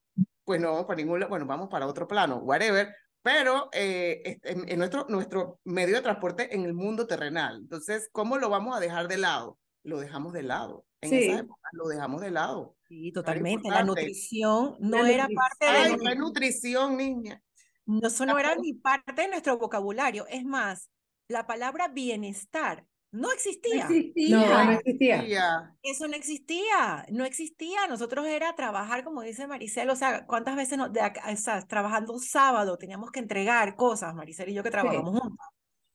pues 0.44 0.60
no 0.60 0.72
vamos 0.72 0.86
para 0.86 0.98
ningún 0.98 1.24
bueno, 1.28 1.46
vamos 1.46 1.68
para 1.70 1.86
otro 1.86 2.06
plano, 2.06 2.38
whatever, 2.38 2.94
pero 3.22 3.68
eh, 3.72 4.38
en, 4.42 4.78
nuestro, 4.78 5.06
nuestro 5.08 5.60
medio 5.64 5.96
de 5.96 6.02
transporte 6.02 6.54
en 6.54 6.64
el 6.64 6.74
mundo 6.74 7.06
terrenal. 7.06 7.58
Entonces, 7.62 8.08
¿cómo 8.12 8.38
lo 8.38 8.48
vamos 8.48 8.76
a 8.76 8.80
dejar 8.80 9.08
de 9.08 9.18
lado? 9.18 9.58
Lo 9.82 9.98
dejamos 9.98 10.32
de 10.32 10.42
lado. 10.42 10.84
En 11.00 11.14
esa 11.14 11.40
época 11.40 11.68
lo 11.72 11.88
dejamos 11.88 12.20
de 12.20 12.30
lado. 12.30 12.76
Sí, 12.88 13.12
totalmente. 13.12 13.68
La 13.68 13.84
nutrición 13.84 14.76
no 14.80 15.04
era 15.06 15.28
parte 15.28 15.64
de... 15.64 15.70
Ay, 15.70 15.96
la 16.00 16.14
nutrición, 16.14 16.96
niña. 16.96 17.42
No, 17.86 18.08
eso 18.08 18.26
no 18.26 18.38
era 18.38 18.54
ni 18.56 18.74
parte 18.74 19.12
de 19.12 19.28
nuestro 19.28 19.58
vocabulario. 19.58 20.26
Es 20.28 20.44
más, 20.44 20.90
la 21.28 21.46
palabra 21.46 21.88
bienestar 21.88 22.86
no 23.10 23.32
existía. 23.32 23.88
No 23.88 23.94
existía. 23.94 24.64
No, 24.64 24.70
existía. 24.72 25.74
Eso 25.82 26.08
no 26.08 26.14
existía, 26.14 27.06
no 27.10 27.24
existía. 27.24 27.86
Nosotros 27.88 28.26
era 28.26 28.54
trabajar, 28.54 29.04
como 29.04 29.22
dice 29.22 29.46
Maricel, 29.46 29.88
o 29.90 29.96
sea, 29.96 30.26
¿cuántas 30.26 30.56
veces 30.56 30.76
nos, 30.76 30.92
de, 30.92 31.00
o 31.00 31.66
trabajando 31.66 32.18
sábado 32.18 32.76
teníamos 32.76 33.10
que 33.10 33.20
entregar 33.20 33.76
cosas, 33.76 34.14
Maricel 34.14 34.50
y 34.50 34.54
yo 34.54 34.62
que 34.62 34.70
trabajamos 34.70 35.20
juntos? 35.20 35.46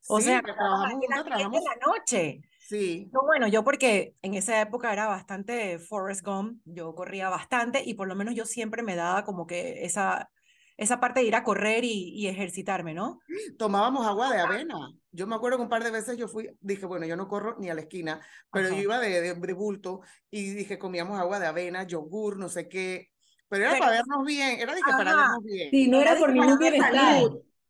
O 0.08 0.20
sea, 0.20 0.41
que 0.41 0.53
trabajamos 0.53 0.91
juntos, 0.91 1.25
trabajamos 1.25 1.60
en 1.60 1.63
la 1.63 1.86
noche. 1.86 2.41
Sí. 2.60 3.10
No, 3.13 3.22
bueno, 3.24 3.48
yo 3.48 3.63
porque 3.63 4.15
en 4.22 4.34
esa 4.34 4.60
época 4.62 4.91
era 4.91 5.05
bastante 5.05 5.77
Forrest 5.79 6.25
Gump, 6.25 6.62
yo 6.65 6.96
corría 6.96 7.29
bastante 7.29 7.84
y 7.86 7.93
por 7.93 8.08
lo 8.08 8.15
menos 8.15 8.34
yo 8.36 8.46
siempre 8.46 8.82
me 8.82 8.96
daba 8.96 9.24
como 9.25 9.46
que 9.46 9.86
esa, 9.86 10.32
esa 10.77 11.00
parte 11.00 11.20
de 11.20 11.27
ir 11.27 11.36
a 11.36 11.44
correr 11.44 11.84
y, 11.84 12.27
ejercitarme, 12.27 12.94
¿no? 12.94 13.20
Tomábamos 13.58 14.06
agua 14.06 14.34
de 14.34 14.39
avena. 14.39 14.75
Yo 15.12 15.27
me 15.27 15.36
acuerdo 15.36 15.58
que 15.58 15.63
un 15.63 15.70
par 15.70 15.84
de 15.84 15.92
veces 15.92 16.18
yo 16.18 16.27
fui, 16.27 16.50
dije, 16.60 16.86
bueno, 16.86 17.06
yo 17.06 17.15
no 17.15 17.27
corro 17.27 17.56
ni 17.60 17.70
a 17.70 17.75
la 17.75 17.82
esquina, 17.82 18.20
pero 18.51 18.70
yo 18.70 18.77
iba 18.77 19.00
de, 19.00 19.36
de, 19.36 19.53
bulto 19.53 20.01
y 20.32 20.53
dije, 20.53 20.80
comíamos 20.80 21.20
agua 21.20 21.39
de 21.39 21.46
avena, 21.46 21.84
yogur, 21.84 22.38
no 22.38 22.50
sé 22.50 22.68
qué. 22.68 23.10
Pero 23.48 23.65
era 23.65 23.77
para 23.77 23.92
vernos 23.92 24.25
bien, 24.25 24.60
era 24.60 24.74
dije, 24.74 24.89
para 24.89 25.15
vernos 25.15 25.44
bien. 25.44 25.70
Sí, 25.70 25.88
no 25.88 26.01
era, 26.01 26.15
por 26.18 26.32
ningún 26.32 26.58
bienestar. 26.58 27.22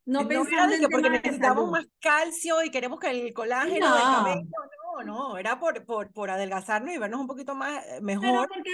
No, 0.05 0.27
pensaba 0.27 0.69
que 0.69 0.87
porque 0.89 1.09
necesitamos 1.09 1.71
más 1.71 1.85
calcio 1.99 2.63
y 2.63 2.69
queremos 2.69 2.99
que 2.99 3.09
el 3.09 3.33
colágeno 3.33 3.89
no. 3.89 3.95
del 3.95 4.03
cabello, 4.03 4.47
no, 4.97 5.03
no, 5.03 5.37
era 5.37 5.59
por, 5.59 5.85
por, 5.85 6.11
por 6.11 6.29
adelgazarnos 6.29 6.93
y 6.93 6.97
vernos 6.97 7.21
un 7.21 7.27
poquito 7.27 7.55
más 7.55 7.85
eh, 7.85 8.01
mejor. 8.01 8.49
Porque 8.49 8.71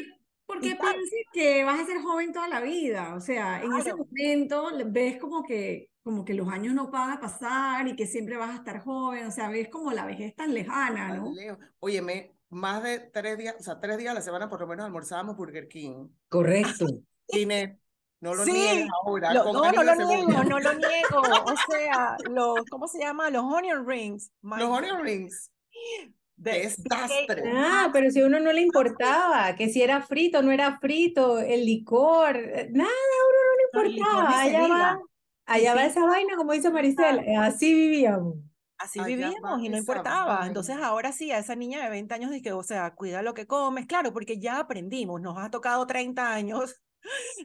piensas 0.59 0.95
que 1.31 1.63
vas 1.63 1.79
a 1.79 1.85
ser 1.85 2.01
joven 2.01 2.33
toda 2.33 2.47
la 2.47 2.61
vida, 2.61 3.15
o 3.15 3.21
sea, 3.21 3.61
en 3.61 3.73
ese 3.73 3.93
momento 3.93 4.69
ves 4.87 5.17
como 5.17 5.43
que, 5.43 5.89
como 6.03 6.25
que 6.25 6.33
los 6.33 6.47
años 6.49 6.73
no 6.73 6.89
van 6.89 7.11
a 7.11 7.19
pasar 7.19 7.87
y 7.87 7.95
que 7.95 8.07
siempre 8.07 8.37
vas 8.37 8.51
a 8.51 8.55
estar 8.55 8.79
joven, 8.79 9.27
o 9.27 9.31
sea, 9.31 9.49
ves 9.49 9.69
como 9.69 9.91
la 9.91 10.05
vejez 10.05 10.35
tan 10.35 10.53
lejana, 10.53 11.15
¿no? 11.15 11.31
Óyeme, 11.79 12.35
más 12.49 12.83
de 12.83 12.99
tres 12.99 13.37
días, 13.37 13.55
o 13.59 13.63
sea, 13.63 13.79
tres 13.79 13.97
días 13.97 14.11
a 14.11 14.15
la 14.15 14.21
semana 14.21 14.49
por 14.49 14.59
lo 14.59 14.67
menos 14.67 14.85
almorzábamos 14.85 15.37
Burger 15.37 15.67
King. 15.67 16.07
Correcto. 16.27 16.85
Cine, 17.27 17.79
no 18.21 18.33
lo 18.33 18.43
sí, 18.43 18.87
ahora. 19.05 19.33
no, 19.33 19.53
no 19.53 19.83
lo 19.83 19.95
niego, 19.95 20.43
no 20.43 20.59
lo 20.59 20.73
niego. 20.73 21.21
O 21.45 21.71
sea, 21.71 22.17
los, 22.29 22.65
¿cómo 22.69 22.87
se 22.87 22.99
llama? 22.99 23.29
Los 23.29 23.43
onion 23.43 23.87
rings. 23.87 24.31
Los 24.41 24.69
onion 24.69 25.01
rings. 25.03 25.51
Desastre. 26.39 27.51
Ah, 27.53 27.89
pero 27.91 28.09
si 28.11 28.21
a 28.21 28.25
uno 28.25 28.39
no 28.39 28.53
le 28.53 28.61
importaba, 28.61 29.55
que 29.55 29.67
si 29.67 29.81
era 29.81 30.01
frito, 30.01 30.41
no 30.41 30.51
era 30.51 30.79
frito, 30.79 31.39
el 31.39 31.65
licor, 31.65 32.37
eh, 32.37 32.69
nada, 32.71 32.89
a 32.89 33.27
uno 33.29 33.39
no 33.45 33.83
le 33.83 33.93
importaba. 33.97 34.39
allá 34.39 34.67
va, 34.67 34.99
allá 35.45 35.75
va 35.75 35.85
esa 35.85 36.05
vaina, 36.05 36.37
como 36.37 36.53
dice 36.53 36.69
Maricel, 36.69 37.25
así 37.37 37.73
vivíamos. 37.73 38.35
Así 38.77 39.01
vivíamos 39.03 39.61
y 39.61 39.67
no 39.67 39.77
importaba. 39.77 40.47
Entonces 40.47 40.77
ahora 40.77 41.11
sí, 41.11 41.31
a 41.31 41.39
esa 41.39 41.55
niña 41.55 41.83
de 41.83 41.89
20 41.89 42.13
años 42.13 42.31
dije, 42.31 42.53
o 42.53 42.63
sea, 42.63 42.95
cuida 42.95 43.21
lo 43.21 43.33
que 43.33 43.45
comes, 43.45 43.85
claro, 43.85 44.13
porque 44.13 44.39
ya 44.39 44.59
aprendimos, 44.59 45.19
nos 45.19 45.37
ha 45.37 45.51
tocado 45.51 45.85
30 45.85 46.33
años 46.33 46.81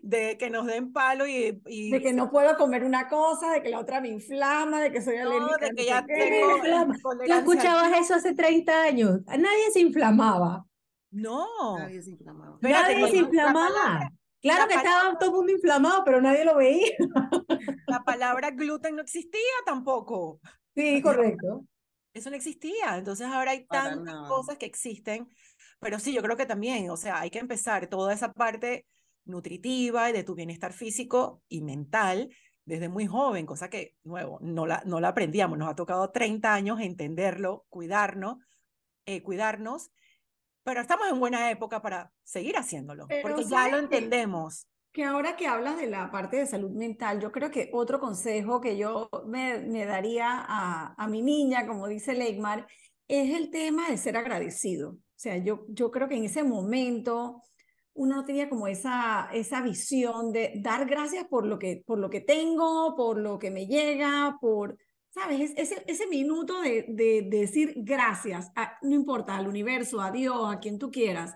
de 0.03 0.37
que 0.39 0.51
nos 0.51 0.67
den 0.67 0.93
palo 0.93 1.27
y, 1.27 1.61
De 1.91 2.01
que 2.03 2.13
no 2.13 2.31
puedo 2.31 2.57
comer 2.57 2.85
una 2.85 3.09
cosa, 3.09 3.51
de 3.53 3.63
que 3.63 3.71
la 3.71 3.81
otra 3.81 4.01
me 4.01 4.09
inflama, 4.09 4.81
de 4.81 4.93
que 4.93 5.03
soy 5.03 5.17
alérgica. 5.17 5.67
de 5.67 5.75
que 5.75 5.87
ya 5.87 6.05
tengo 6.05 6.93
¿Tú 7.25 7.33
escuchabas 7.33 7.93
eso 7.99 8.15
hace 8.15 8.35
30 8.35 8.83
años? 8.83 9.21
Nadie 9.27 9.71
se 9.73 9.81
inflamaba. 9.81 10.67
No. 11.11 11.79
Nadie 11.79 12.03
se 12.03 12.11
inflamaba. 12.11 12.59
nadie 12.61 13.09
se 13.09 13.17
inflamaba. 13.17 14.11
Claro 14.43 14.69
que 14.69 14.75
estaba 14.75 15.19
todo 15.19 15.31
el 15.31 15.37
mundo 15.37 15.53
inflamado, 15.53 16.03
pero 16.05 16.21
nadie 16.21 16.45
lo 16.45 16.57
veía. 16.57 16.93
La 17.87 18.05
palabra 18.05 18.51
gluten 18.51 18.97
no 18.97 19.03
existía 19.03 19.41
tampoco. 19.65 20.41
Sí, 20.75 21.01
correcto. 21.01 21.65
Eso 22.13 22.29
no 22.29 22.37
existía. 22.37 22.99
Entonces 22.99 23.27
ahora 23.27 23.53
hay 23.53 23.65
tantas 23.67 24.29
cosas 24.29 24.59
que 24.59 24.67
existen. 24.67 25.29
Pero 25.81 25.99
sí, 25.99 26.13
yo 26.13 26.23
creo 26.23 26.37
que 26.37 26.47
también, 26.47 26.91
o 26.91 26.97
sea, 26.97 27.21
hay 27.21 27.31
que 27.31 27.39
empezar 27.39 27.87
toda 27.87 28.13
esa 28.13 28.33
parte 28.33 28.87
nutritiva 29.25 30.11
y 30.11 30.13
de 30.13 30.25
tu 30.25 30.35
bienestar 30.35 30.73
físico 30.73 31.43
y 31.49 31.63
mental 31.63 32.31
desde 32.65 32.89
muy 32.89 33.07
joven, 33.07 33.47
cosa 33.47 33.69
que, 33.69 33.97
nuevo, 34.05 34.39
no 34.41 34.67
la, 34.67 34.83
no 34.87 35.01
la 35.01 35.09
aprendíamos. 35.09 35.59
Nos 35.59 35.69
ha 35.69 35.75
tocado 35.75 36.11
30 36.11 36.53
años 36.53 36.81
entenderlo, 36.81 37.67
cuidarnos, 37.69 38.39
eh, 39.07 39.23
cuidarnos, 39.23 39.91
pero 40.63 40.81
estamos 40.81 41.09
en 41.11 41.21
buena 41.21 41.51
época 41.51 41.83
para 41.83 42.11
seguir 42.23 42.57
haciéndolo, 42.57 43.07
porque 43.23 43.45
ya 43.45 43.69
lo 43.69 43.79
entendemos. 43.79 44.67
Que, 44.93 45.05
ahora 45.05 45.37
que 45.37 45.47
hablas 45.47 45.77
de 45.77 45.89
la 45.89 46.11
parte 46.11 46.37
de 46.37 46.47
salud 46.47 46.71
mental, 46.71 47.21
yo 47.21 47.33
creo 47.33 47.51
que 47.51 47.69
otro 47.73 48.01
consejo 48.01 48.61
que 48.61 48.79
yo 48.79 49.11
me, 49.27 49.59
me 49.59 49.85
daría 49.85 50.29
a, 50.31 50.95
a 50.97 51.09
mi 51.09 51.21
niña, 51.21 51.67
como 51.67 51.89
dice 51.89 52.15
Leigmar, 52.15 52.67
es 53.09 53.35
el 53.35 53.51
tema 53.51 53.91
de 53.91 53.99
ser 53.99 54.17
agradecido. 54.17 54.91
O 54.93 55.17
sea, 55.17 55.37
yo, 55.37 55.67
yo 55.69 55.91
creo 55.91 56.09
que 56.09 56.17
en 56.17 56.25
ese 56.25 56.45
momento 56.45 57.43
uno 57.95 58.17
no 58.17 58.25
tenía 58.25 58.49
como 58.49 58.67
esa, 58.67 59.29
esa 59.33 59.63
visión 59.63 60.33
de 60.33 60.53
dar 60.57 60.87
gracias 60.87 61.27
por 61.27 61.47
lo, 61.47 61.59
que, 61.59 61.83
por 61.87 61.99
lo 61.99 62.11
que 62.11 62.21
tengo, 62.21 62.95
por 62.97 63.19
lo 63.19 63.39
que 63.39 63.51
me 63.51 63.67
llega, 63.67 64.37
por, 64.41 64.77
¿sabes? 65.11 65.53
Ese, 65.57 65.85
ese 65.87 66.07
minuto 66.09 66.61
de, 66.61 66.87
de, 66.89 67.23
decir 67.23 67.73
gracias, 67.77 68.51
no 68.83 68.95
importa, 68.95 69.37
al 69.37 69.47
universo, 69.47 70.01
a 70.01 70.11
Dios, 70.11 70.53
a 70.53 70.59
quien 70.59 70.79
tú 70.79 70.91
quieras, 70.91 71.35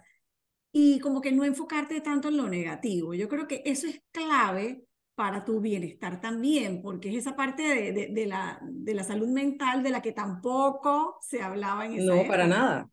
y 0.72 0.98
como 1.00 1.20
que 1.20 1.32
no 1.32 1.44
enfocarte 1.44 2.00
tanto 2.00 2.28
en 2.28 2.36
lo 2.36 2.48
negativo. 2.48 3.14
Yo 3.14 3.28
creo 3.28 3.46
que 3.46 3.62
eso 3.64 3.86
es 3.86 4.02
clave 4.10 4.84
para 5.14 5.44
tu 5.44 5.60
bienestar 5.60 6.20
también, 6.20 6.82
porque 6.82 7.10
es 7.10 7.16
esa 7.16 7.34
parte 7.34 7.62
de, 7.62 8.08
de, 8.12 8.26
la, 8.26 8.60
de 8.62 8.94
la 8.94 9.04
salud 9.04 9.28
mental 9.28 9.82
de 9.82 9.90
la 9.90 10.02
que 10.02 10.12
tampoco 10.12 11.18
se 11.20 11.40
hablaba 11.42 11.86
en 11.86 11.94
esa 11.94 12.14
No, 12.14 12.26
para 12.26 12.46
nada. 12.46 12.88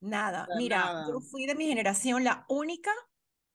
Nada. 0.00 0.46
Mira, 0.56 1.06
yo 1.08 1.20
fui 1.20 1.46
de 1.46 1.54
mi 1.54 1.66
generación 1.66 2.24
la 2.24 2.44
única 2.48 2.90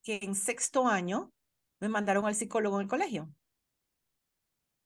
que 0.03 0.19
en 0.21 0.35
sexto 0.35 0.87
año 0.87 1.31
me 1.79 1.89
mandaron 1.89 2.25
al 2.25 2.35
psicólogo 2.35 2.77
en 2.77 2.83
el 2.83 2.89
colegio. 2.89 3.29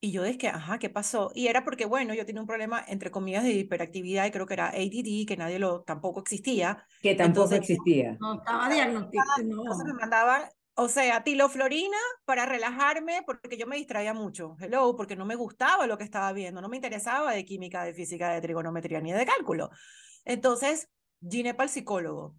Y 0.00 0.12
yo 0.12 0.22
dije, 0.22 0.48
ajá, 0.48 0.78
¿qué 0.78 0.90
pasó? 0.90 1.32
Y 1.34 1.48
era 1.48 1.64
porque, 1.64 1.86
bueno, 1.86 2.12
yo 2.14 2.26
tenía 2.26 2.42
un 2.42 2.46
problema, 2.46 2.84
entre 2.86 3.10
comillas, 3.10 3.44
de 3.44 3.52
hiperactividad, 3.52 4.26
y 4.26 4.30
creo 4.30 4.46
que 4.46 4.54
era 4.54 4.68
ADD, 4.68 5.26
que 5.26 5.36
nadie 5.38 5.58
lo, 5.58 5.82
tampoco 5.82 6.20
existía. 6.20 6.86
Que 7.00 7.14
tampoco 7.14 7.54
existía. 7.54 8.16
No 8.20 8.34
estaba 8.34 8.68
diagnosticado. 8.68 9.42
No. 9.44 9.62
Entonces 9.62 9.86
me 9.86 9.94
mandaban, 9.94 10.42
o 10.74 10.88
sea, 10.88 11.24
tiloflorina 11.24 11.96
para 12.26 12.44
relajarme, 12.44 13.22
porque 13.24 13.56
yo 13.56 13.66
me 13.66 13.76
distraía 13.76 14.12
mucho. 14.12 14.56
Hello, 14.60 14.94
porque 14.96 15.16
no 15.16 15.24
me 15.24 15.34
gustaba 15.34 15.86
lo 15.86 15.96
que 15.96 16.04
estaba 16.04 16.32
viendo, 16.32 16.60
no 16.60 16.68
me 16.68 16.76
interesaba 16.76 17.32
de 17.32 17.44
química, 17.46 17.82
de 17.82 17.94
física, 17.94 18.30
de 18.30 18.42
trigonometría, 18.42 19.00
ni 19.00 19.12
de 19.12 19.24
cálculo. 19.24 19.70
Entonces, 20.24 20.88
Gine 21.20 21.54
para 21.54 21.64
el 21.64 21.70
psicólogo. 21.70 22.36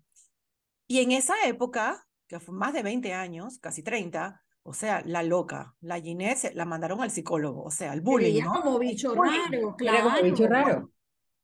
Y 0.87 0.99
en 0.99 1.11
esa 1.11 1.35
época, 1.45 2.07
que 2.27 2.39
fue 2.39 2.55
más 2.55 2.73
de 2.73 2.83
20 2.83 3.13
años, 3.13 3.59
casi 3.59 3.83
30, 3.83 4.41
o 4.63 4.73
sea, 4.73 5.01
la 5.05 5.23
loca, 5.23 5.75
la 5.79 5.99
Ginette, 6.01 6.53
la 6.53 6.65
mandaron 6.65 7.01
al 7.01 7.09
psicólogo, 7.09 7.63
o 7.63 7.71
sea, 7.71 7.93
al 7.93 8.01
bullying, 8.01 8.43
¿no? 8.43 8.51
como 8.51 8.79
bicho 8.79 9.15
raro, 9.15 9.75
claro. 9.77 9.97
Era 9.97 10.03
como 10.03 10.21
bicho 10.23 10.45
raro. 10.45 10.91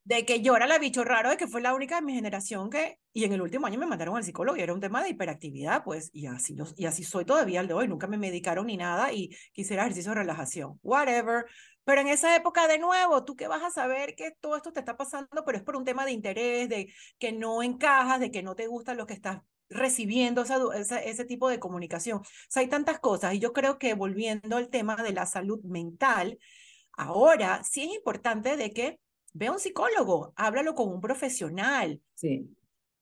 De 0.04 0.26
que 0.26 0.42
yo 0.42 0.54
era 0.54 0.66
la 0.66 0.78
bicho 0.78 1.02
raro, 1.04 1.30
de 1.30 1.38
que 1.38 1.46
fue 1.46 1.62
la 1.62 1.72
única 1.72 1.96
de 1.96 2.02
mi 2.02 2.12
generación 2.12 2.68
que, 2.68 2.98
y 3.14 3.24
en 3.24 3.32
el 3.32 3.40
último 3.40 3.66
año 3.66 3.78
me 3.78 3.86
mandaron 3.86 4.18
al 4.18 4.24
psicólogo 4.24 4.58
y 4.58 4.60
era 4.60 4.74
un 4.74 4.80
tema 4.80 5.02
de 5.02 5.08
hiperactividad, 5.08 5.84
pues, 5.84 6.10
y 6.12 6.26
así, 6.26 6.54
los, 6.54 6.74
y 6.76 6.84
así 6.84 7.02
soy 7.02 7.24
todavía 7.24 7.60
al 7.60 7.68
de 7.68 7.72
hoy, 7.72 7.88
nunca 7.88 8.06
me 8.06 8.18
medicaron 8.18 8.66
ni 8.66 8.76
nada 8.76 9.10
y 9.10 9.34
quisiera 9.54 9.84
ejercicio 9.84 10.10
de 10.10 10.16
relajación, 10.16 10.78
whatever. 10.82 11.46
Pero 11.84 12.00
en 12.00 12.08
esa 12.08 12.34
época, 12.34 12.66
de 12.66 12.78
nuevo, 12.78 13.24
tú 13.24 13.36
que 13.36 13.48
vas 13.48 13.62
a 13.62 13.70
saber 13.70 14.14
que 14.14 14.30
todo 14.30 14.56
esto 14.56 14.72
te 14.72 14.80
está 14.80 14.96
pasando, 14.96 15.44
pero 15.44 15.58
es 15.58 15.64
por 15.64 15.76
un 15.76 15.84
tema 15.84 16.04
de 16.06 16.12
interés, 16.12 16.68
de 16.68 16.92
que 17.18 17.32
no 17.32 17.62
encajas, 17.62 18.20
de 18.20 18.30
que 18.30 18.42
no 18.42 18.54
te 18.54 18.66
gusta 18.66 18.94
lo 18.94 19.06
que 19.06 19.14
estás 19.14 19.42
recibiendo 19.68 20.42
esa, 20.42 21.02
ese 21.02 21.24
tipo 21.24 21.48
de 21.48 21.58
comunicación. 21.58 22.18
O 22.18 22.24
sea, 22.48 22.62
hay 22.62 22.68
tantas 22.68 23.00
cosas 23.00 23.34
y 23.34 23.38
yo 23.38 23.52
creo 23.52 23.78
que 23.78 23.94
volviendo 23.94 24.56
al 24.56 24.68
tema 24.68 24.96
de 24.96 25.12
la 25.12 25.26
salud 25.26 25.62
mental, 25.64 26.38
ahora 26.92 27.62
sí 27.64 27.82
es 27.82 27.94
importante 27.94 28.56
de 28.56 28.72
que 28.72 29.00
vea 29.32 29.52
un 29.52 29.58
psicólogo, 29.58 30.32
háblalo 30.36 30.74
con 30.74 30.88
un 30.88 31.00
profesional. 31.00 32.00
Sí. 32.14 32.48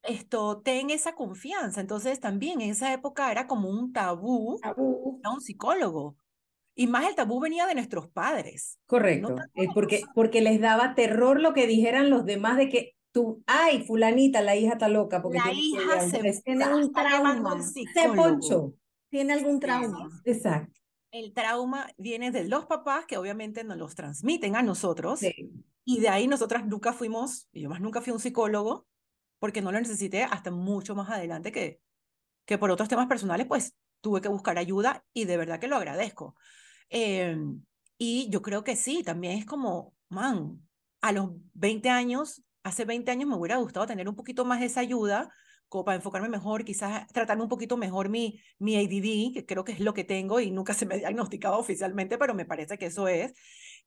Esto, 0.02 0.60
ten 0.62 0.90
esa 0.90 1.14
confianza. 1.14 1.80
Entonces 1.80 2.18
también 2.18 2.60
en 2.60 2.70
esa 2.70 2.92
época 2.92 3.30
era 3.30 3.46
como 3.46 3.68
un 3.68 3.92
tabú, 3.92 4.58
tabú. 4.60 5.20
a 5.22 5.32
un 5.32 5.40
psicólogo. 5.40 6.16
Y 6.74 6.86
más 6.86 7.06
el 7.06 7.14
tabú 7.14 7.40
venía 7.40 7.66
de 7.66 7.74
nuestros 7.74 8.08
padres. 8.08 8.78
Correcto, 8.86 9.36
eh, 9.54 9.68
porque, 9.74 10.02
porque 10.14 10.40
les 10.40 10.60
daba 10.60 10.94
terror 10.94 11.40
lo 11.40 11.52
que 11.52 11.66
dijeran 11.66 12.08
los 12.08 12.24
demás 12.24 12.56
de 12.56 12.68
que 12.68 12.96
tú, 13.12 13.42
ay, 13.46 13.84
fulanita, 13.84 14.40
la 14.40 14.56
hija 14.56 14.72
está 14.72 14.88
loca. 14.88 15.20
Porque 15.22 15.38
la 15.38 15.52
hija 15.52 16.00
se 16.08 16.42
tiene 16.42 16.74
un 16.74 16.92
trauma. 16.92 17.62
Se 17.62 18.08
poncho. 18.14 18.74
Tiene 19.10 19.34
algún 19.34 19.60
trauma. 19.60 20.08
Exacto. 20.24 20.80
El 21.10 21.34
trauma 21.34 21.88
viene 21.98 22.30
de 22.30 22.48
los 22.48 22.64
papás 22.64 23.04
que 23.04 23.18
obviamente 23.18 23.64
nos 23.64 23.76
los 23.76 23.94
transmiten 23.94 24.56
a 24.56 24.62
nosotros. 24.62 25.20
Sí. 25.20 25.52
Y 25.84 26.00
de 26.00 26.08
ahí 26.08 26.26
nosotras 26.26 26.64
nunca 26.64 26.94
fuimos, 26.94 27.48
y 27.52 27.62
yo 27.62 27.68
más 27.68 27.80
nunca 27.80 28.00
fui 28.00 28.12
un 28.12 28.20
psicólogo, 28.20 28.86
porque 29.38 29.60
no 29.60 29.72
lo 29.72 29.78
necesité 29.80 30.22
hasta 30.22 30.50
mucho 30.50 30.94
más 30.94 31.10
adelante 31.10 31.52
que, 31.52 31.80
que 32.46 32.56
por 32.56 32.70
otros 32.70 32.88
temas 32.88 33.08
personales, 33.08 33.46
pues 33.46 33.74
tuve 34.00 34.20
que 34.20 34.28
buscar 34.28 34.56
ayuda 34.58 35.04
y 35.12 35.24
de 35.24 35.36
verdad 35.36 35.58
que 35.58 35.68
lo 35.68 35.76
agradezco. 35.76 36.36
Em, 36.94 37.64
y 37.96 38.28
yo 38.30 38.42
creo 38.42 38.64
que 38.64 38.76
sí, 38.76 39.02
también 39.02 39.38
es 39.38 39.46
como, 39.46 39.94
man, 40.10 40.60
a 41.00 41.12
los 41.12 41.30
20 41.54 41.88
años, 41.88 42.42
hace 42.62 42.84
20 42.84 43.10
años 43.10 43.28
me 43.28 43.36
hubiera 43.36 43.56
gustado 43.56 43.86
tener 43.86 44.08
un 44.08 44.14
poquito 44.14 44.44
más 44.44 44.60
de 44.60 44.66
esa 44.66 44.80
ayuda, 44.80 45.30
como 45.70 45.86
para 45.86 45.96
enfocarme 45.96 46.28
mejor, 46.28 46.64
quizás 46.66 47.06
tratarme 47.08 47.44
un 47.44 47.48
poquito 47.48 47.78
mejor 47.78 48.10
mi, 48.10 48.38
mi 48.58 48.76
ADD, 48.76 49.32
que 49.32 49.46
creo 49.46 49.64
que 49.64 49.72
es 49.72 49.80
lo 49.80 49.94
que 49.94 50.04
tengo 50.04 50.38
y 50.38 50.50
nunca 50.50 50.74
se 50.74 50.84
me 50.84 50.96
ha 50.96 50.98
diagnosticado 50.98 51.58
oficialmente, 51.58 52.18
pero 52.18 52.34
me 52.34 52.44
parece 52.44 52.76
que 52.76 52.86
eso 52.86 53.08
es. 53.08 53.32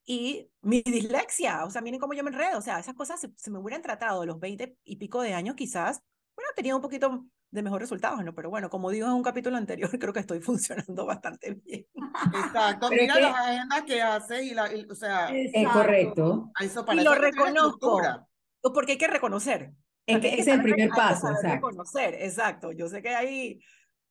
Y 0.03 0.49
mi 0.61 0.81
dislexia, 0.81 1.63
o 1.63 1.69
sea, 1.69 1.81
miren 1.81 1.99
cómo 1.99 2.13
yo 2.13 2.23
me 2.23 2.31
enredo, 2.31 2.57
o 2.57 2.61
sea, 2.61 2.79
esas 2.79 2.95
cosas 2.95 3.19
se, 3.35 3.51
me 3.51 3.59
hubieran 3.59 3.83
tratado 3.83 4.21
a 4.23 4.25
los 4.25 4.39
20 4.39 4.77
y 4.83 4.95
pico 4.97 5.21
de 5.21 5.33
años 5.35 5.55
quizás, 5.55 6.01
bueno, 6.35 6.49
tenía 6.55 6.75
un 6.75 6.81
poquito 6.81 7.25
de 7.51 7.63
mejores 7.63 7.89
resultados, 7.89 8.23
¿no? 8.23 8.35
Pero 8.35 8.49
bueno, 8.49 8.69
como 8.69 8.91
digo 8.91 9.07
en 9.07 9.13
un 9.13 9.23
capítulo 9.23 9.57
anterior, 9.57 9.89
creo 9.99 10.13
que 10.13 10.19
estoy 10.19 10.41
funcionando 10.41 11.05
bastante 11.05 11.53
bien. 11.53 11.85
Exacto, 12.45 12.89
mira 12.89 13.19
las 13.19 13.35
agendas 13.35 13.83
que 13.83 14.01
hace 14.01 14.43
y, 14.43 14.53
la, 14.53 14.69
o 14.89 14.95
sea... 14.95 15.29
Es 15.33 15.67
correcto. 15.67 16.51
Eso 16.59 16.85
y 16.91 17.01
lo 17.01 17.15
reconozco, 17.15 18.01
porque 18.73 18.93
hay 18.93 18.97
que 18.97 19.07
reconocer. 19.07 19.73
Es 20.05 20.19
que 20.19 20.35
es 20.35 20.47
el 20.47 20.61
primer 20.61 20.89
paso, 20.89 21.29
exacto. 21.29 21.67
Reconocer, 21.67 22.15
exacto. 22.15 22.71
Yo 22.71 22.87
sé 22.87 23.01
que 23.01 23.09
hay 23.09 23.59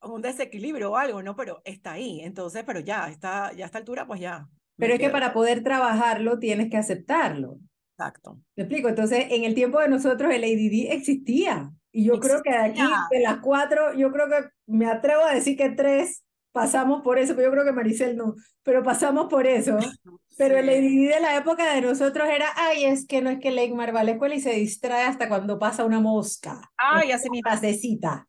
un 0.02 0.22
desequilibrio 0.22 0.92
o 0.92 0.96
algo, 0.96 1.22
¿no? 1.22 1.36
Pero 1.36 1.60
está 1.64 1.92
ahí, 1.92 2.20
entonces, 2.20 2.64
pero 2.64 2.80
ya, 2.80 3.08
está, 3.08 3.52
ya 3.52 3.64
a 3.64 3.66
esta 3.66 3.78
altura, 3.78 4.06
pues 4.06 4.20
ya. 4.20 4.48
Pero 4.76 4.94
es 4.94 5.00
que 5.00 5.10
para 5.10 5.32
poder 5.32 5.62
trabajarlo 5.62 6.38
tienes 6.38 6.68
que 6.68 6.76
aceptarlo. 6.76 7.58
Exacto. 7.96 8.40
¿Me 8.56 8.64
explico? 8.64 8.88
Entonces, 8.88 9.26
en 9.30 9.44
el 9.44 9.54
tiempo 9.54 9.78
de 9.78 9.88
nosotros 9.88 10.32
el 10.32 10.42
ADD 10.42 10.92
existía. 10.92 11.72
Y 11.96 12.04
yo 12.06 12.18
creo 12.18 12.42
que 12.42 12.50
de 12.50 12.56
aquí, 12.56 12.82
de 13.12 13.20
las 13.20 13.38
cuatro, 13.38 13.94
yo 13.94 14.10
creo 14.10 14.28
que 14.28 14.48
me 14.66 14.86
atrevo 14.86 15.24
a 15.24 15.32
decir 15.32 15.56
que 15.56 15.70
tres 15.70 16.24
pasamos 16.50 17.02
por 17.02 17.20
eso, 17.20 17.36
pero 17.36 17.46
yo 17.48 17.52
creo 17.52 17.64
que 17.64 17.70
Maricel 17.70 18.16
no, 18.16 18.34
pero 18.64 18.82
pasamos 18.82 19.26
por 19.26 19.46
eso. 19.46 19.78
Pero 20.36 20.58
el 20.58 20.68
ADD 20.68 21.14
de 21.14 21.20
la 21.20 21.36
época 21.36 21.72
de 21.72 21.80
nosotros 21.80 22.28
era, 22.28 22.48
ay, 22.56 22.86
es 22.86 23.06
que 23.06 23.22
no 23.22 23.30
es 23.30 23.38
que 23.38 23.52
Leigmar 23.52 23.94
va 23.94 24.00
a 24.00 24.02
la 24.02 24.10
escuela 24.10 24.34
y 24.34 24.40
se 24.40 24.50
distrae 24.50 25.04
hasta 25.04 25.28
cuando 25.28 25.60
pasa 25.60 25.84
una 25.84 26.00
mosca. 26.00 26.60
Ay, 26.76 27.12
hace 27.12 27.30
mi 27.30 27.40
frasecita. 27.40 28.26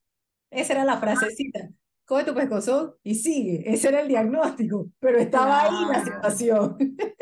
Esa 0.51 0.73
era 0.73 0.85
la 0.85 0.97
frasecita. 0.97 1.67
Coge 2.05 2.25
tu 2.25 2.35
pescozo 2.35 2.99
y 3.01 3.15
sigue. 3.15 3.63
Ese 3.65 3.87
era 3.87 4.01
el 4.01 4.07
diagnóstico, 4.07 4.91
pero 4.99 5.17
estaba 5.17 5.63
ahí 5.63 5.85
la 5.91 6.03
situación. 6.03 6.77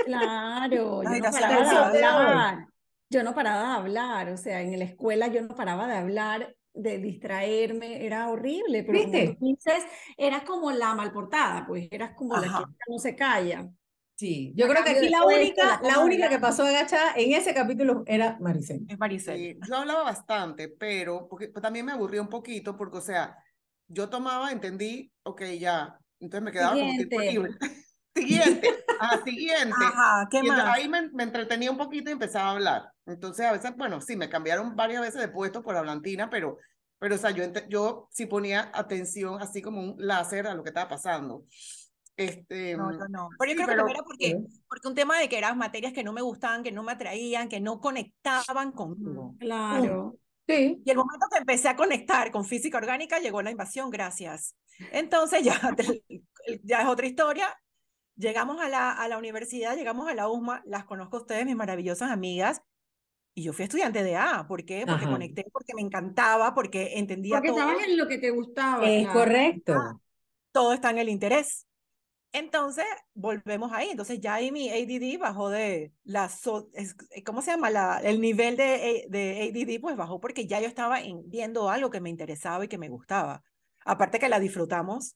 Claro, 0.06 1.02
yo 1.04 1.10
no 1.10 2.08
hablar. 2.10 2.68
Yo 3.14 3.22
no 3.22 3.36
paraba 3.36 3.62
de 3.62 3.76
hablar, 3.76 4.30
o 4.30 4.38
sea, 4.38 4.62
en 4.62 4.80
la 4.80 4.86
escuela 4.86 5.28
yo 5.28 5.44
no 5.44 5.56
paraba 5.56 5.88
de 5.88 5.94
hablar, 5.94 6.56
de 6.74 6.98
distraerme, 6.98 8.04
era 8.04 8.30
horrible, 8.30 8.84
pero 8.84 8.98
¿Viste? 8.98 9.36
como 9.36 9.52
dices, 9.52 9.84
eras 10.18 10.42
como 10.46 10.72
la 10.72 10.96
malportada, 10.96 11.68
pues 11.68 11.88
eras 11.92 12.14
como 12.16 12.36
la 12.38 12.48
que 12.48 12.92
no 12.92 12.98
se 12.98 13.16
calla. 13.16 13.70
Sí, 14.16 14.52
yo 14.56 14.68
creo 14.68 14.84
que 14.84 14.92
aquí 14.92 15.10
la 15.10 15.26
única, 15.26 15.80
la 15.84 16.00
única 16.00 16.28
que 16.28 16.40
pasó 16.40 16.64
agachada 16.64 17.14
en 17.16 17.34
ese 17.34 17.54
capítulo 17.54 18.04
era 18.08 18.38
Maricel. 18.40 18.84
Es 18.88 18.98
Maricel. 18.98 19.60
yo 19.68 19.76
hablaba 19.76 20.04
bastante, 20.04 20.70
pero 20.70 21.28
porque, 21.30 21.50
pues, 21.50 21.62
también 21.62 21.86
me 21.86 21.92
aburría 21.92 22.22
un 22.22 22.30
poquito 22.30 22.76
porque, 22.76 22.98
o 22.98 23.02
sea, 23.02 23.38
yo 23.88 24.10
tomaba, 24.10 24.52
entendí, 24.52 25.12
ok, 25.22 25.44
ya, 25.60 26.00
entonces 26.20 26.44
me 26.44 26.52
quedaba 26.52 26.74
como 26.74 26.92
tiempo 26.96 27.20
libre. 27.20 27.52
siguiente, 28.16 28.70
ah, 29.00 29.20
siguiente. 29.26 29.76
Ajá, 29.80 30.28
¿qué 30.32 30.40
y 30.40 30.48
más? 30.48 30.66
Ahí 30.74 30.88
me, 30.88 31.10
me, 31.12 31.24
entretenía 31.24 31.70
un 31.70 31.78
poquito 31.78 32.10
y 32.10 32.14
empezaba 32.14 32.50
a 32.50 32.54
hablar. 32.54 32.93
Entonces, 33.06 33.46
a 33.46 33.52
veces, 33.52 33.76
bueno, 33.76 34.00
sí, 34.02 34.16
me 34.16 34.30
cambiaron 34.30 34.76
varias 34.76 35.02
veces 35.02 35.22
de 35.22 35.28
puesto 35.28 35.62
por 35.62 35.76
hablantina, 35.76 36.30
pero, 36.30 36.58
pero 37.00 37.16
o 37.16 37.18
sea, 37.18 37.32
yo, 37.32 37.44
yo 37.70 38.08
sí 38.12 38.26
ponía 38.26 38.72
atención, 38.74 39.42
así 39.42 39.62
como 39.62 39.82
un 39.82 39.96
láser 39.98 40.48
a 40.48 40.54
lo 40.54 40.64
que 40.64 40.70
estaba 40.70 40.90
pasando. 40.90 41.46
Este, 42.16 42.78
no, 42.78 42.92
no, 42.92 43.08
no. 43.10 43.30
Pero 43.40 43.52
yo 43.52 43.66
creo 43.66 43.86
que 43.86 43.92
era 43.92 44.04
porque, 44.04 44.38
porque 44.68 44.88
un 44.88 44.96
tema 44.96 45.18
de 45.20 45.28
que 45.28 45.38
eran 45.38 45.58
materias 45.58 45.94
que 45.94 46.04
no 46.04 46.14
me 46.14 46.22
gustaban, 46.22 46.64
que 46.64 46.72
no 46.72 46.84
me 46.84 46.92
atraían, 46.92 47.50
que 47.50 47.60
no 47.60 47.80
conectaban 47.80 48.72
conmigo. 48.72 49.36
Claro. 49.40 50.16
Sí. 50.48 50.82
Y 50.86 50.92
el 50.92 50.98
momento 50.98 51.26
que 51.32 51.40
empecé 51.40 51.70
a 51.70 51.76
conectar 51.76 52.32
con 52.32 52.46
física 52.46 52.78
orgánica 52.78 53.20
llegó 53.20 53.42
la 53.42 53.52
invasión, 53.52 53.90
gracias. 53.90 54.56
Entonces 54.92 55.44
ya, 55.44 55.60
ya 56.64 56.82
es 56.82 56.88
otra 56.88 57.08
historia. 57.08 57.58
Llegamos 58.16 58.62
a 58.62 58.70
la, 58.70 58.92
a 58.92 59.08
la 59.08 59.18
universidad, 59.18 59.76
llegamos 59.76 60.08
a 60.08 60.14
la 60.14 60.30
USMA, 60.30 60.62
las 60.66 60.86
conozco 60.86 61.18
a 61.18 61.22
ustedes, 61.22 61.46
mis 61.46 61.56
maravillosas 61.56 62.12
amigas, 62.12 62.62
y 63.36 63.44
yo 63.44 63.54
fui 63.54 63.64
estudiante 63.64 64.04
de 64.04 64.16
A. 64.16 64.46
¿Por 64.48 64.66
qué? 64.66 64.86
Porque 64.88 65.06
Ajá. 65.06 65.12
conecté, 65.12 65.46
porque 65.52 65.74
me 65.76 65.82
encantaba, 65.82 66.54
porque 66.54 66.98
entendía 66.98 67.36
Porque 67.36 67.50
todo. 67.50 67.60
estabas 67.60 67.88
en 67.88 67.98
lo 67.98 68.08
que 68.08 68.18
te 68.20 68.30
gustaba. 68.30 68.88
Es 68.90 69.04
claro. 69.04 69.20
correcto. 69.20 69.74
Ah, 69.76 69.98
todo 70.52 70.74
está 70.74 70.90
en 70.92 71.00
el 71.00 71.10
interés. 71.10 71.66
Entonces, 72.32 72.86
volvemos 73.14 73.72
ahí. 73.74 73.90
Entonces, 73.90 74.20
ya 74.20 74.36
ahí 74.36 74.52
mi 74.52 74.70
ADD 74.70 75.20
bajó 75.20 75.50
de 75.50 75.94
la, 76.04 76.30
so- 76.30 76.70
es- 76.74 76.96
¿cómo 77.26 77.42
se 77.44 77.52
llama? 77.52 77.70
La, 77.70 78.00
el 78.04 78.20
nivel 78.22 78.58
de, 78.58 79.06
A- 79.08 79.10
de 79.10 79.52
ADD, 79.52 79.80
pues 79.80 79.96
bajó 79.96 80.20
porque 80.20 80.48
ya 80.48 80.60
yo 80.60 80.68
estaba 80.68 81.00
en- 81.02 81.30
viendo 81.30 81.70
algo 81.70 81.92
que 81.92 82.02
me 82.02 82.10
interesaba 82.10 82.66
y 82.66 82.68
que 82.68 82.80
me 82.80 82.90
gustaba. 82.90 83.44
Aparte 83.86 84.18
que 84.18 84.30
la 84.30 84.40
disfrutamos. 84.40 85.16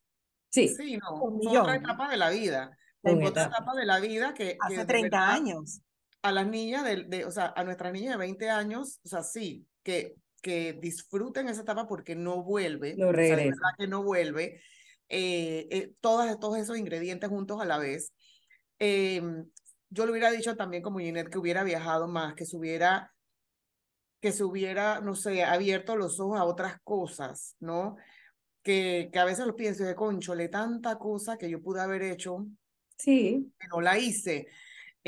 Sí. 0.50 0.68
Sí, 0.70 0.98
no, 0.98 1.24
Un 1.24 1.42
fue 1.42 1.58
otra 1.58 1.76
etapa 1.76 2.08
de 2.10 2.18
la 2.18 2.30
vida. 2.30 2.78
Fue 3.02 3.14
otra 3.26 3.46
etapa. 3.46 3.74
de 3.76 3.86
la 3.86 4.00
vida 4.00 4.34
que, 4.34 4.50
que 4.50 4.58
Hace 4.60 4.78
de 4.78 4.86
30 4.86 5.18
verdad 5.20 5.34
años. 5.36 5.82
A 6.28 6.32
las 6.32 6.48
niñas 6.48 6.84
de, 6.84 7.04
de, 7.04 7.26
o 7.26 7.32
sea, 7.32 7.54
a 7.56 7.64
nuestras 7.64 7.94
niñas 7.94 8.12
de 8.14 8.18
20 8.18 8.50
años, 8.50 9.00
o 9.04 9.08
sea, 9.08 9.24
sí, 9.24 9.66
que, 9.84 10.16
que 10.42 10.74
disfruten 10.74 11.50
esa 11.50 11.62
etapa 11.62 11.88
porque 11.88 12.16
no 12.16 12.44
vuelve, 12.44 12.96
No 12.96 13.10
o 13.10 13.14
sea, 13.14 13.22
de 13.22 13.36
regresa. 13.36 13.46
verdad 13.46 13.70
que 13.78 13.88
no 13.88 14.04
vuelve, 14.04 14.62
eh, 15.10 15.68
eh, 15.72 15.94
todos 16.02 16.58
esos 16.58 16.78
ingredientes 16.78 17.30
juntos 17.30 17.62
a 17.62 17.66
la 17.66 17.78
vez. 17.78 18.14
Eh, 18.80 19.22
yo 19.90 20.06
le 20.06 20.12
hubiera 20.12 20.32
dicho 20.32 20.56
también 20.56 20.84
como 20.84 21.00
Ginette 21.00 21.30
que 21.30 21.38
hubiera 21.38 21.64
viajado 21.64 22.08
más, 22.08 22.36
que 22.36 22.46
se 22.46 22.58
hubiera 22.58 23.14
que 24.20 24.32
se 24.32 24.44
hubiera, 24.44 25.00
no 25.00 25.16
sé, 25.16 25.44
abierto 25.44 25.96
los 25.96 26.20
ojos 26.20 26.40
a 26.40 26.44
otras 26.44 26.82
cosas, 26.84 27.56
¿no? 27.60 27.98
Que, 28.64 29.10
que 29.14 29.20
a 29.20 29.26
veces 29.26 29.46
lo 29.46 29.56
pienso 29.56 29.84
de 29.84 29.94
conchole, 29.94 30.50
tanta 30.50 30.98
cosa 30.98 31.38
que 31.38 31.50
yo 31.50 31.62
pude 31.62 31.82
haber 31.82 32.02
hecho. 32.02 32.48
Sí. 32.98 33.54
Que 33.60 33.68
no 33.68 33.80
la 33.80 33.98
hice. 34.00 34.48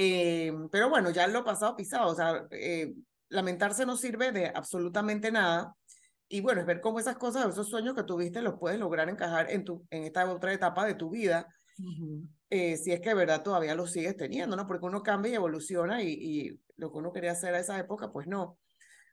Eh, 0.01 0.53
pero 0.71 0.89
bueno, 0.89 1.09
ya 1.09 1.27
lo 1.27 1.43
pasado 1.43 1.75
pisado, 1.75 2.09
o 2.09 2.15
sea, 2.15 2.47
eh, 2.51 2.93
lamentarse 3.27 3.85
no 3.85 3.97
sirve 3.97 4.31
de 4.31 4.47
absolutamente 4.47 5.29
nada. 5.29 5.75
Y 6.29 6.39
bueno, 6.39 6.62
es 6.62 6.67
ver 6.67 6.79
cómo 6.79 7.01
esas 7.01 7.17
cosas, 7.17 7.49
esos 7.49 7.67
sueños 7.67 7.95
que 7.95 8.03
tuviste, 8.03 8.41
los 8.41 8.57
puedes 8.57 8.79
lograr 8.79 9.09
encajar 9.09 9.51
en, 9.51 9.65
tu, 9.65 9.85
en 9.89 10.05
esta 10.05 10.31
otra 10.31 10.53
etapa 10.53 10.85
de 10.85 10.93
tu 10.93 11.09
vida. 11.09 11.53
Eh, 12.49 12.77
si 12.77 12.93
es 12.93 13.01
que 13.01 13.09
de 13.09 13.15
verdad 13.15 13.43
todavía 13.43 13.75
lo 13.75 13.88
sigues 13.88 14.15
teniendo, 14.15 14.55
¿no? 14.55 14.65
Porque 14.67 14.85
uno 14.85 15.03
cambia 15.03 15.33
y 15.33 15.35
evoluciona 15.35 16.01
y, 16.01 16.12
y 16.13 16.62
lo 16.77 16.93
que 16.93 16.97
uno 16.97 17.12
quería 17.12 17.33
hacer 17.33 17.53
a 17.53 17.59
esa 17.59 17.77
época, 17.77 18.09
pues 18.09 18.25
no. 18.25 18.57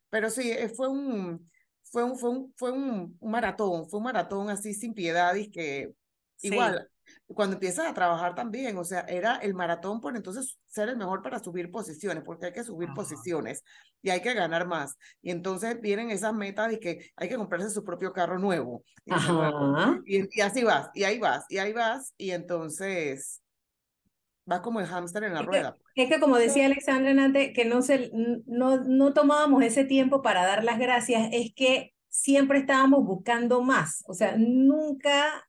Pero 0.09 0.31
sí, 0.31 0.55
fue 0.77 0.87
un, 0.87 1.51
fue 1.83 2.05
un, 2.05 2.17
fue 2.17 2.31
un, 2.31 2.55
fue 2.57 2.71
un, 2.71 3.19
maratón, 3.23 3.91
fue 3.91 3.99
un 3.99 4.05
maratón 4.05 4.51
así 4.51 4.73
sin 4.73 4.95
piedad 4.95 5.35
y 5.35 5.51
que 5.51 5.95
igual 6.43 6.89
cuando 7.27 7.55
empiezas 7.55 7.87
a 7.87 7.95
trabajar 7.95 8.35
también, 8.35 8.77
o 8.79 8.85
sea, 8.85 9.01
era 9.09 9.37
el 9.37 9.55
maratón 9.55 10.01
por 10.01 10.17
entonces 10.17 10.59
ser 10.67 10.89
el 10.89 10.97
mejor 10.97 11.23
para 11.23 11.39
subir 11.39 11.71
posiciones, 11.71 12.23
porque 12.25 12.47
hay 12.47 12.53
que 12.53 12.65
subir 12.65 12.89
posiciones 12.95 13.65
y 14.03 14.11
hay 14.11 14.21
que 14.21 14.35
ganar 14.35 14.67
más. 14.67 14.97
Y 15.23 15.31
entonces 15.31 15.81
vienen 15.81 16.11
esas 16.11 16.35
metas 16.35 16.71
de 16.71 16.79
que 16.79 17.11
hay 17.17 17.29
que 17.29 17.37
comprarse 17.37 17.71
su 17.71 17.85
propio 17.85 18.13
carro 18.13 18.39
nuevo. 18.39 18.85
Y, 20.05 20.41
así 20.41 20.65
vas, 20.65 20.91
y 20.95 21.05
ahí 21.05 21.19
vas, 21.19 21.45
y 21.49 21.59
ahí 21.59 21.73
vas, 21.73 22.15
y 22.17 22.31
entonces 22.31 23.43
vas 24.45 24.61
como 24.61 24.81
el 24.81 24.87
hámster 24.87 25.25
en 25.25 25.35
la 25.35 25.43
rueda. 25.43 25.77
es 25.95 26.09
que 26.09 26.21
como 26.21 26.37
decía 26.37 26.67
Alexandra 26.67 27.11
antes, 27.11 27.53
que 27.53 27.65
no, 27.65 27.83
se, 27.83 28.11
no, 28.47 28.85
no 28.85 29.13
tomábamos 29.13 29.63
ese 29.65 29.85
tiempo 29.85 30.23
para 30.23 30.47
dar 30.47 30.63
las 30.63 30.79
gracias, 30.79 31.29
es 31.33 31.53
que 31.55 31.95
siempre 32.09 32.59
estábamos 32.59 33.05
buscando 33.05 33.63
más, 33.63 34.05
o 34.07 34.15
sea, 34.15 34.37
nunca 34.39 35.46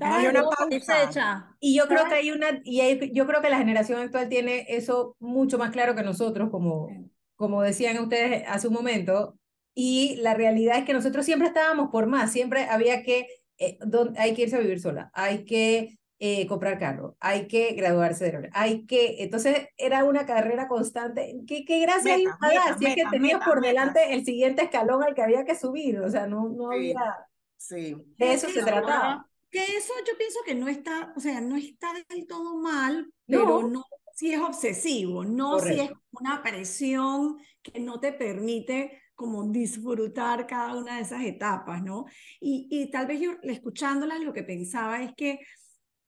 hay 0.00 0.26
una 0.26 0.44
pausa. 0.44 1.56
Y 1.58 1.76
yo 1.76 1.88
creo 1.88 2.04
que 2.06 2.14
hay 2.14 2.30
una, 2.30 2.60
y 2.64 3.12
yo 3.12 3.26
creo 3.26 3.40
que 3.40 3.50
la 3.50 3.58
generación 3.58 4.00
actual 4.00 4.28
tiene 4.28 4.66
eso 4.68 5.16
mucho 5.18 5.58
más 5.58 5.70
claro 5.70 5.94
que 5.94 6.02
nosotros, 6.02 6.50
como, 6.50 6.88
como 7.36 7.62
decían 7.62 7.98
ustedes 7.98 8.44
hace 8.46 8.68
un 8.68 8.74
momento. 8.74 9.36
Y 9.74 10.16
la 10.16 10.34
realidad 10.34 10.78
es 10.78 10.84
que 10.84 10.92
nosotros 10.92 11.24
siempre 11.24 11.48
estábamos 11.48 11.90
por 11.90 12.06
más, 12.06 12.32
siempre 12.32 12.64
había 12.64 13.02
que, 13.02 13.26
eh, 13.58 13.78
hay 14.18 14.34
que 14.34 14.42
irse 14.42 14.56
a 14.56 14.60
vivir 14.60 14.80
sola, 14.80 15.10
hay 15.14 15.44
que 15.44 15.98
eh, 16.18 16.46
comprar 16.46 16.78
carro, 16.78 17.16
hay 17.18 17.48
que 17.48 17.72
graduarse 17.72 18.30
de 18.30 18.50
hay 18.52 18.84
que, 18.84 19.22
entonces 19.22 19.68
era 19.78 20.04
una 20.04 20.26
carrera 20.26 20.68
constante. 20.68 21.34
¿Qué, 21.46 21.64
qué 21.64 21.80
gracia 21.80 22.14
hay 22.14 22.26
a 22.26 22.76
Si 22.76 22.84
es 22.84 22.94
que 22.94 23.04
tenías 23.10 23.42
por 23.42 23.62
delante 23.62 24.12
el 24.12 24.24
siguiente 24.24 24.64
escalón 24.64 25.02
al 25.02 25.14
que 25.14 25.22
había 25.22 25.44
que 25.44 25.54
subir, 25.54 25.98
o 26.00 26.10
sea, 26.10 26.26
no, 26.26 26.48
no 26.48 26.72
había... 26.72 27.26
Sí. 27.56 27.96
De 28.18 28.32
eso 28.32 28.48
se 28.48 28.62
trataba. 28.62 29.29
Que 29.50 29.62
eso 29.64 29.92
yo 30.06 30.16
pienso 30.16 30.38
que 30.44 30.54
no 30.54 30.68
está, 30.68 31.12
o 31.16 31.20
sea, 31.20 31.40
no 31.40 31.56
está 31.56 31.92
del 32.08 32.26
todo 32.26 32.56
mal, 32.56 33.12
pero 33.26 33.66
no, 33.66 33.84
si 34.14 34.32
es 34.32 34.40
obsesivo, 34.40 35.24
no 35.24 35.58
si 35.58 35.80
es 35.80 35.90
una 36.12 36.42
presión 36.42 37.38
que 37.62 37.80
no 37.80 37.98
te 37.98 38.12
permite 38.12 39.02
como 39.14 39.44
disfrutar 39.50 40.46
cada 40.46 40.76
una 40.76 40.96
de 40.96 41.02
esas 41.02 41.24
etapas, 41.24 41.82
¿no? 41.82 42.06
Y, 42.40 42.68
y 42.70 42.90
tal 42.90 43.06
vez 43.06 43.20
yo 43.20 43.32
escuchándolas 43.42 44.20
lo 44.20 44.32
que 44.32 44.42
pensaba 44.42 45.02
es 45.02 45.12
que 45.14 45.40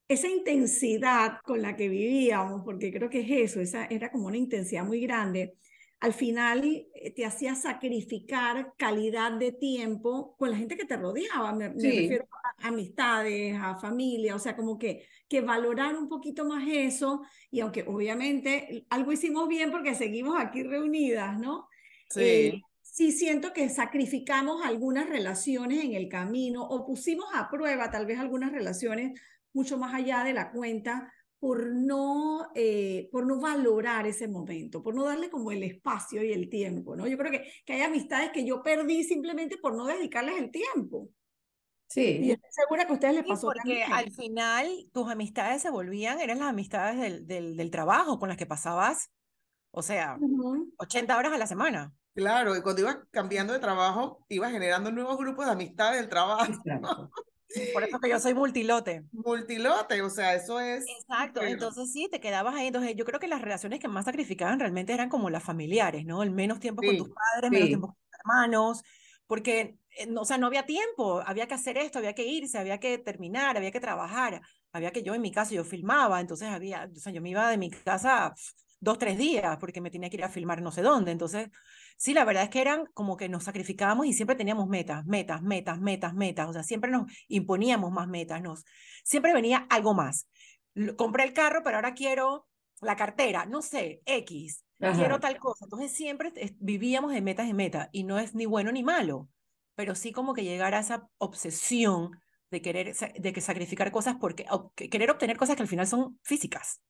esa 0.09 0.29
intensidad 0.29 1.39
con 1.45 1.63
la 1.63 1.77
que 1.77 1.89
vivíamos, 1.89 2.63
porque 2.65 2.93
creo 2.93 3.09
que 3.11 3.21
es 3.21 3.51
eso, 3.51 3.61
esa 3.61 3.87
era 3.87 4.11
como 4.11 4.27
una 4.27 4.37
intensidad 4.37 4.85
muy 4.85 5.01
grande, 5.01 5.57
al 6.03 6.13
final 6.13 6.65
eh, 6.65 7.15
te 7.15 7.25
hacía 7.25 7.55
sacrificar 7.55 8.75
calidad 8.77 9.31
de 9.31 9.53
tiempo 9.53 10.35
con 10.37 10.51
la 10.51 10.57
gente 10.57 10.77
que 10.77 10.85
te 10.85 10.97
rodeaba, 10.97 11.53
me, 11.53 11.69
refiero 11.69 12.27
a 12.59 12.67
amistades, 12.67 13.57
a 13.57 13.77
familia, 13.77 14.35
o 14.35 14.41
sea, 14.41 14.57
como 14.57 14.77
que, 14.77 15.07
que 15.29 15.43
valorar 15.43 15.97
un 15.97 16.09
poquito 16.09 16.45
más 16.45 16.65
eso, 16.69 17.23
y 17.53 17.61
aunque 17.61 17.85
obviamente 17.87 18.85
algo 18.91 19.13
hicimos 19.13 19.47
bien 19.47 19.71
porque 19.71 19.95
seguimos 19.95 20.41
aquí 20.41 20.65
reunidas, 20.65 21.39
¿no? 21.39 21.69
Sí. 22.11 22.21
Eh, 22.21 22.63
sí 22.83 23.13
siento 23.13 23.53
que 23.53 23.69
sacrificamos 23.69 24.67
algunas 24.67 25.09
relaciones 25.09 25.85
en 25.85 25.95
el 25.95 26.09
camino 26.09 26.65
o 26.65 26.85
pusimos 26.85 27.27
a 27.33 27.49
prueba 27.49 27.93
tal 27.93 28.07
vez 28.07 28.19
algunas 28.19 28.51
relaciones 28.51 29.21
mucho 29.53 29.79
más 29.79 29.95
allá 29.95 30.25
de 30.25 30.33
la 30.33 30.51
cuenta 30.51 31.13
por 31.43 31.67
no, 31.73 32.53
eh, 32.55 33.09
por 33.11 33.27
no 33.27 33.41
valorar 33.41 34.07
ese 34.07 34.29
momento, 34.29 34.81
por 34.81 34.95
no 34.95 35.03
darle 35.03 35.29
como 35.29 35.51
el 35.51 35.65
espacio 35.65 36.23
y 36.23 36.33
el 36.33 36.49
tiempo, 36.49 36.95
¿no? 36.95 37.09
Yo 37.09 37.19
creo 37.19 37.33
que, 37.33 37.51
que 37.67 37.73
hay 37.73 37.81
amistades 37.81 38.31
que 38.31 38.47
yo 38.47 38.63
perdí 38.63 39.03
simplemente 39.03 39.59
por 39.59 39.75
no 39.75 39.87
dedicarles 39.87 40.39
el 40.39 40.53
tiempo. 40.53 41.09
Sí. 41.89 42.21
Y 42.23 42.31
estoy 42.31 42.49
segura 42.53 42.85
que 42.85 42.93
a 42.93 42.95
ustedes 42.95 43.15
les 43.15 43.25
pasó 43.27 43.49
porque 43.49 43.83
al 43.83 44.13
final 44.13 44.69
tus 44.93 45.11
amistades 45.11 45.63
se 45.63 45.71
volvían, 45.71 46.21
eran 46.21 46.39
las 46.39 46.51
amistades 46.51 47.01
del, 47.01 47.27
del, 47.27 47.57
del 47.57 47.71
trabajo 47.73 48.21
con 48.21 48.29
las 48.29 48.39
que 48.39 48.47
pasabas, 48.47 49.11
o 49.73 49.83
sea, 49.83 50.19
80 50.77 51.19
horas 51.19 51.33
a 51.33 51.39
la 51.39 51.49
semana. 51.49 51.93
Claro, 52.15 52.55
y 52.55 52.63
cuando 52.63 52.83
ibas 52.83 52.99
cambiando 53.11 53.53
de 53.53 53.59
trabajo, 53.59 54.25
ibas 54.29 54.53
generando 54.53 54.93
nuevos 54.93 55.19
grupos 55.19 55.47
de 55.47 55.53
amistades 55.53 56.03
del 56.03 56.09
trabajo. 56.09 56.53
Por 57.73 57.85
eso 57.85 57.99
que 58.01 58.11
yo 58.11 58.19
soy 58.21 58.35
multilote. 58.35 59.05
Multilote, 59.13 60.03
o 60.03 60.11
sea, 60.11 60.35
eso 60.35 60.61
es. 60.61 60.85
Exacto, 61.01 61.43
entonces 61.43 61.93
sí, 61.93 62.09
te 62.11 62.21
quedabas 62.21 62.55
ahí. 62.55 62.69
Entonces 62.69 62.95
yo 62.97 63.05
creo 63.05 63.21
que 63.21 63.29
las 63.29 63.43
relaciones 63.43 63.81
que 63.81 63.89
más 63.89 64.05
sacrificaban 64.05 64.59
realmente 64.59 64.93
eran 64.93 65.09
como 65.09 65.31
las 65.31 65.43
familiares, 65.43 66.05
¿no? 66.05 66.23
El 66.23 66.31
menos 66.31 66.61
tiempo 66.61 66.83
con 66.83 66.97
tus 66.97 67.11
padres, 67.11 67.51
menos 67.51 67.69
tiempo 67.69 67.87
con 67.89 67.97
tus 67.97 68.21
hermanos, 68.21 68.83
porque, 69.27 69.79
eh, 69.99 70.09
o 70.17 70.25
sea, 70.25 70.39
no 70.39 70.47
había 70.47 70.67
tiempo, 70.67 71.23
había 71.25 71.47
que 71.47 71.55
hacer 71.55 71.79
esto, 71.79 71.99
había 71.99 72.15
que 72.15 72.27
irse, 72.27 72.59
había 72.59 72.79
que 72.79 72.99
terminar, 72.99 73.57
había 73.57 73.71
que 73.71 73.81
trabajar, 73.81 74.43
había 74.73 74.91
que 74.91 75.03
yo 75.03 75.15
en 75.15 75.23
mi 75.23 75.33
casa, 75.33 75.55
yo 75.55 75.65
filmaba, 75.65 76.21
entonces 76.21 76.49
había, 76.49 76.89
o 76.95 77.01
sea, 77.01 77.13
yo 77.13 77.23
me 77.23 77.31
iba 77.31 77.49
de 77.51 77.59
mi 77.59 77.71
casa 77.71 78.35
dos, 78.83 78.99
tres 78.99 79.17
días 79.17 79.57
porque 79.59 79.81
me 79.81 79.91
tenía 79.91 80.11
que 80.11 80.17
ir 80.17 80.25
a 80.25 80.29
filmar 80.29 80.61
no 80.61 80.73
sé 80.73 80.83
dónde. 80.83 81.13
Entonces, 81.13 81.49
sí, 81.97 82.13
la 82.13 82.25
verdad 82.25 82.43
es 82.43 82.51
que 82.51 82.61
eran 82.61 82.87
como 82.95 83.17
que 83.17 83.29
nos 83.29 83.45
sacrificábamos 83.45 84.07
y 84.07 84.13
siempre 84.13 84.37
teníamos 84.37 84.69
metas, 84.69 85.07
metas, 85.07 85.41
metas, 85.41 85.81
metas, 85.81 86.15
metas. 86.15 86.49
O 86.49 86.53
sea, 86.53 86.65
siempre 86.65 86.91
nos 86.91 87.11
imponíamos 87.29 87.93
más 87.93 88.09
metas, 88.09 88.43
nos, 88.43 88.65
siempre 89.05 89.33
venía 89.33 89.67
algo 89.71 89.95
más. 89.95 90.29
Compré 90.97 91.25
el 91.25 91.33
carro, 91.33 91.63
pero 91.63 91.77
ahora 91.77 91.95
quiero 91.95 92.49
la 92.81 92.97
cartera, 92.97 93.47
no 93.47 93.63
sé, 93.63 94.03
X, 94.05 94.65
quiero 94.79 95.21
tal 95.21 95.39
cosa. 95.39 95.65
Entonces 95.65 95.93
siempre 95.93 96.33
vivíamos 96.59 97.13
de 97.13 97.23
metas 97.23 97.49
en 97.49 97.55
metas 97.55 97.89
y 97.93 98.03
no 98.03 98.19
es 98.19 98.35
ni 98.35 98.47
bueno 98.47 98.73
ni 98.73 98.83
malo, 98.83 99.29
pero 99.77 99.95
sí 99.95 100.11
como 100.11 100.35
que 100.35 100.43
llegar 100.43 100.75
a 100.75 100.81
esa 100.81 101.09
obsesión 101.19 102.21
de 102.51 102.61
querer 102.61 102.95
de 102.97 103.33
que 103.33 103.41
sacrificar 103.41 103.93
cosas 103.93 104.17
porque 104.21 104.45
querer 104.75 105.11
obtener 105.11 105.37
cosas 105.37 105.55
que 105.55 105.63
al 105.63 105.69
final 105.69 105.87
son 105.87 106.19
físicas, 106.25 106.83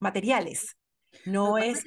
materiales. 0.00 0.76
No 1.24 1.58
es 1.58 1.84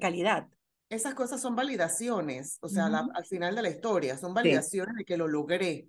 calidad. 0.00 0.48
Esas 0.88 1.14
cosas 1.14 1.40
son 1.40 1.56
validaciones, 1.56 2.58
o 2.60 2.68
sea, 2.68 2.86
al 2.86 3.24
final 3.26 3.56
de 3.56 3.62
la 3.62 3.70
historia, 3.70 4.16
son 4.16 4.32
validaciones 4.34 4.94
de 4.96 5.04
que 5.04 5.16
lo 5.16 5.26
logré. 5.26 5.88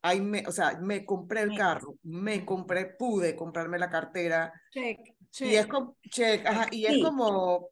Ahí 0.00 0.20
me, 0.20 0.46
o 0.46 0.52
sea, 0.52 0.78
me 0.80 1.04
compré 1.04 1.42
el 1.42 1.56
carro, 1.56 1.96
me 2.02 2.46
compré, 2.46 2.94
pude 2.98 3.36
comprarme 3.36 3.78
la 3.78 3.90
cartera. 3.90 4.52
Check, 4.70 4.98
check. 5.30 5.48
Y 5.50 5.56
es 5.56 5.66
como, 5.66 5.96
check, 6.10 6.46
ajá, 6.46 6.68
y 6.70 6.86
es 6.86 7.02
como, 7.04 7.68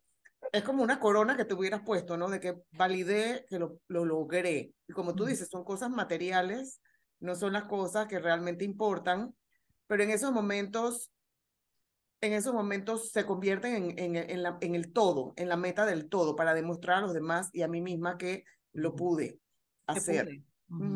es 0.52 0.62
como 0.64 0.82
una 0.82 1.00
corona 1.00 1.36
que 1.36 1.44
te 1.44 1.54
hubieras 1.54 1.82
puesto, 1.82 2.16
¿no? 2.16 2.28
De 2.28 2.40
que 2.40 2.56
validé 2.72 3.46
que 3.48 3.58
lo, 3.58 3.78
lo 3.88 4.04
logré. 4.04 4.74
Y 4.86 4.92
como 4.92 5.14
tú 5.14 5.24
dices, 5.24 5.48
son 5.48 5.64
cosas 5.64 5.90
materiales, 5.90 6.80
no 7.20 7.34
son 7.36 7.54
las 7.54 7.64
cosas 7.64 8.06
que 8.06 8.18
realmente 8.18 8.64
importan, 8.64 9.34
pero 9.86 10.02
en 10.02 10.10
esos 10.10 10.32
momentos 10.32 11.10
en 12.26 12.32
esos 12.32 12.54
momentos 12.54 13.10
se 13.10 13.24
convierten 13.24 13.74
en, 13.74 13.98
en, 13.98 14.16
en, 14.16 14.42
la, 14.42 14.58
en 14.60 14.74
el 14.74 14.92
todo, 14.92 15.34
en 15.36 15.48
la 15.48 15.56
meta 15.56 15.86
del 15.86 16.08
todo, 16.08 16.36
para 16.36 16.54
demostrar 16.54 16.98
a 16.98 17.00
los 17.02 17.14
demás 17.14 17.50
y 17.52 17.62
a 17.62 17.68
mí 17.68 17.80
misma 17.80 18.18
que 18.18 18.44
lo 18.72 18.94
pude 18.94 19.38
hacer. 19.86 20.28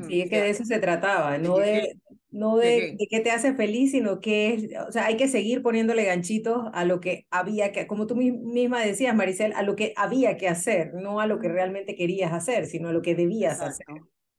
Sí, 0.09 0.23
es 0.23 0.31
que 0.31 0.41
de 0.41 0.51
eso 0.51 0.65
se 0.65 0.79
trataba, 0.81 1.39
no 1.39 1.59
de, 1.59 2.01
no 2.31 2.57
de, 2.57 2.97
de, 2.99 3.07
qué 3.09 3.21
te 3.21 3.31
hace 3.31 3.55
feliz, 3.55 3.93
sino 3.93 4.19
que, 4.19 4.71
o 4.89 4.91
sea, 4.91 5.07
hay 5.07 5.17
que 5.17 5.29
seguir 5.29 5.63
poniéndole 5.63 6.05
ganchitos 6.05 6.69
a 6.73 6.85
lo 6.85 7.01
que 7.01 7.27
había 7.31 7.71
que, 7.71 7.87
como 7.87 8.07
tú 8.07 8.17
misma 8.17 8.81
decías, 8.81 9.15
Maricel, 9.15 9.53
a 9.53 9.63
lo 9.63 9.77
que 9.77 9.93
había 9.97 10.37
que 10.37 10.49
hacer, 10.49 10.95
no 10.95 11.21
a 11.21 11.27
lo 11.27 11.39
que 11.39 11.49
realmente 11.49 11.95
querías 11.95 12.33
hacer, 12.33 12.67
sino 12.67 12.89
a 12.89 12.93
lo 12.93 13.03
que 13.03 13.15
debías 13.15 13.61
hacer. 13.61 13.87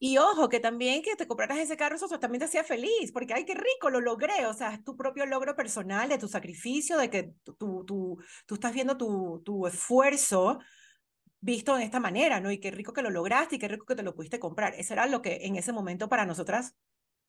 Y 0.01 0.17
ojo, 0.17 0.47
que 0.47 0.61
también 0.61 1.01
que 1.01 1.15
te 1.17 1.27
compraras 1.27 1.57
ese 1.57 1.75
carro, 1.75 1.97
eso 1.97 2.07
también 2.19 2.39
te 2.39 2.45
hacía 2.45 2.63
feliz, 2.63 3.11
porque 3.11 3.33
ay, 3.33 3.43
qué 3.43 3.53
rico, 3.53 3.89
lo 3.89 3.99
logré. 3.99 4.45
O 4.45 4.53
sea, 4.53 4.73
es 4.73 4.83
tu 4.83 4.95
propio 4.95 5.25
logro 5.25 5.55
personal, 5.55 6.07
de 6.07 6.17
tu 6.17 6.29
sacrificio, 6.29 6.97
de 6.97 7.09
que 7.09 7.33
tú, 7.43 7.83
tú, 7.85 8.17
tú 8.45 8.55
estás 8.55 8.73
viendo 8.73 8.97
tu, 8.97 9.41
tu 9.43 9.67
esfuerzo 9.67 10.59
visto 11.41 11.75
de 11.75 11.83
esta 11.83 11.99
manera, 11.99 12.39
¿no? 12.39 12.51
Y 12.51 12.59
qué 12.59 12.71
rico 12.71 12.93
que 12.93 13.01
lo 13.01 13.09
lograste 13.09 13.55
y 13.55 13.59
qué 13.59 13.67
rico 13.67 13.85
que 13.85 13.95
te 13.95 14.03
lo 14.03 14.15
pudiste 14.15 14.39
comprar. 14.39 14.73
Eso 14.75 14.93
era 14.93 15.05
lo 15.05 15.21
que 15.21 15.39
en 15.45 15.55
ese 15.55 15.73
momento 15.73 16.09
para 16.09 16.25
nosotras, 16.25 16.75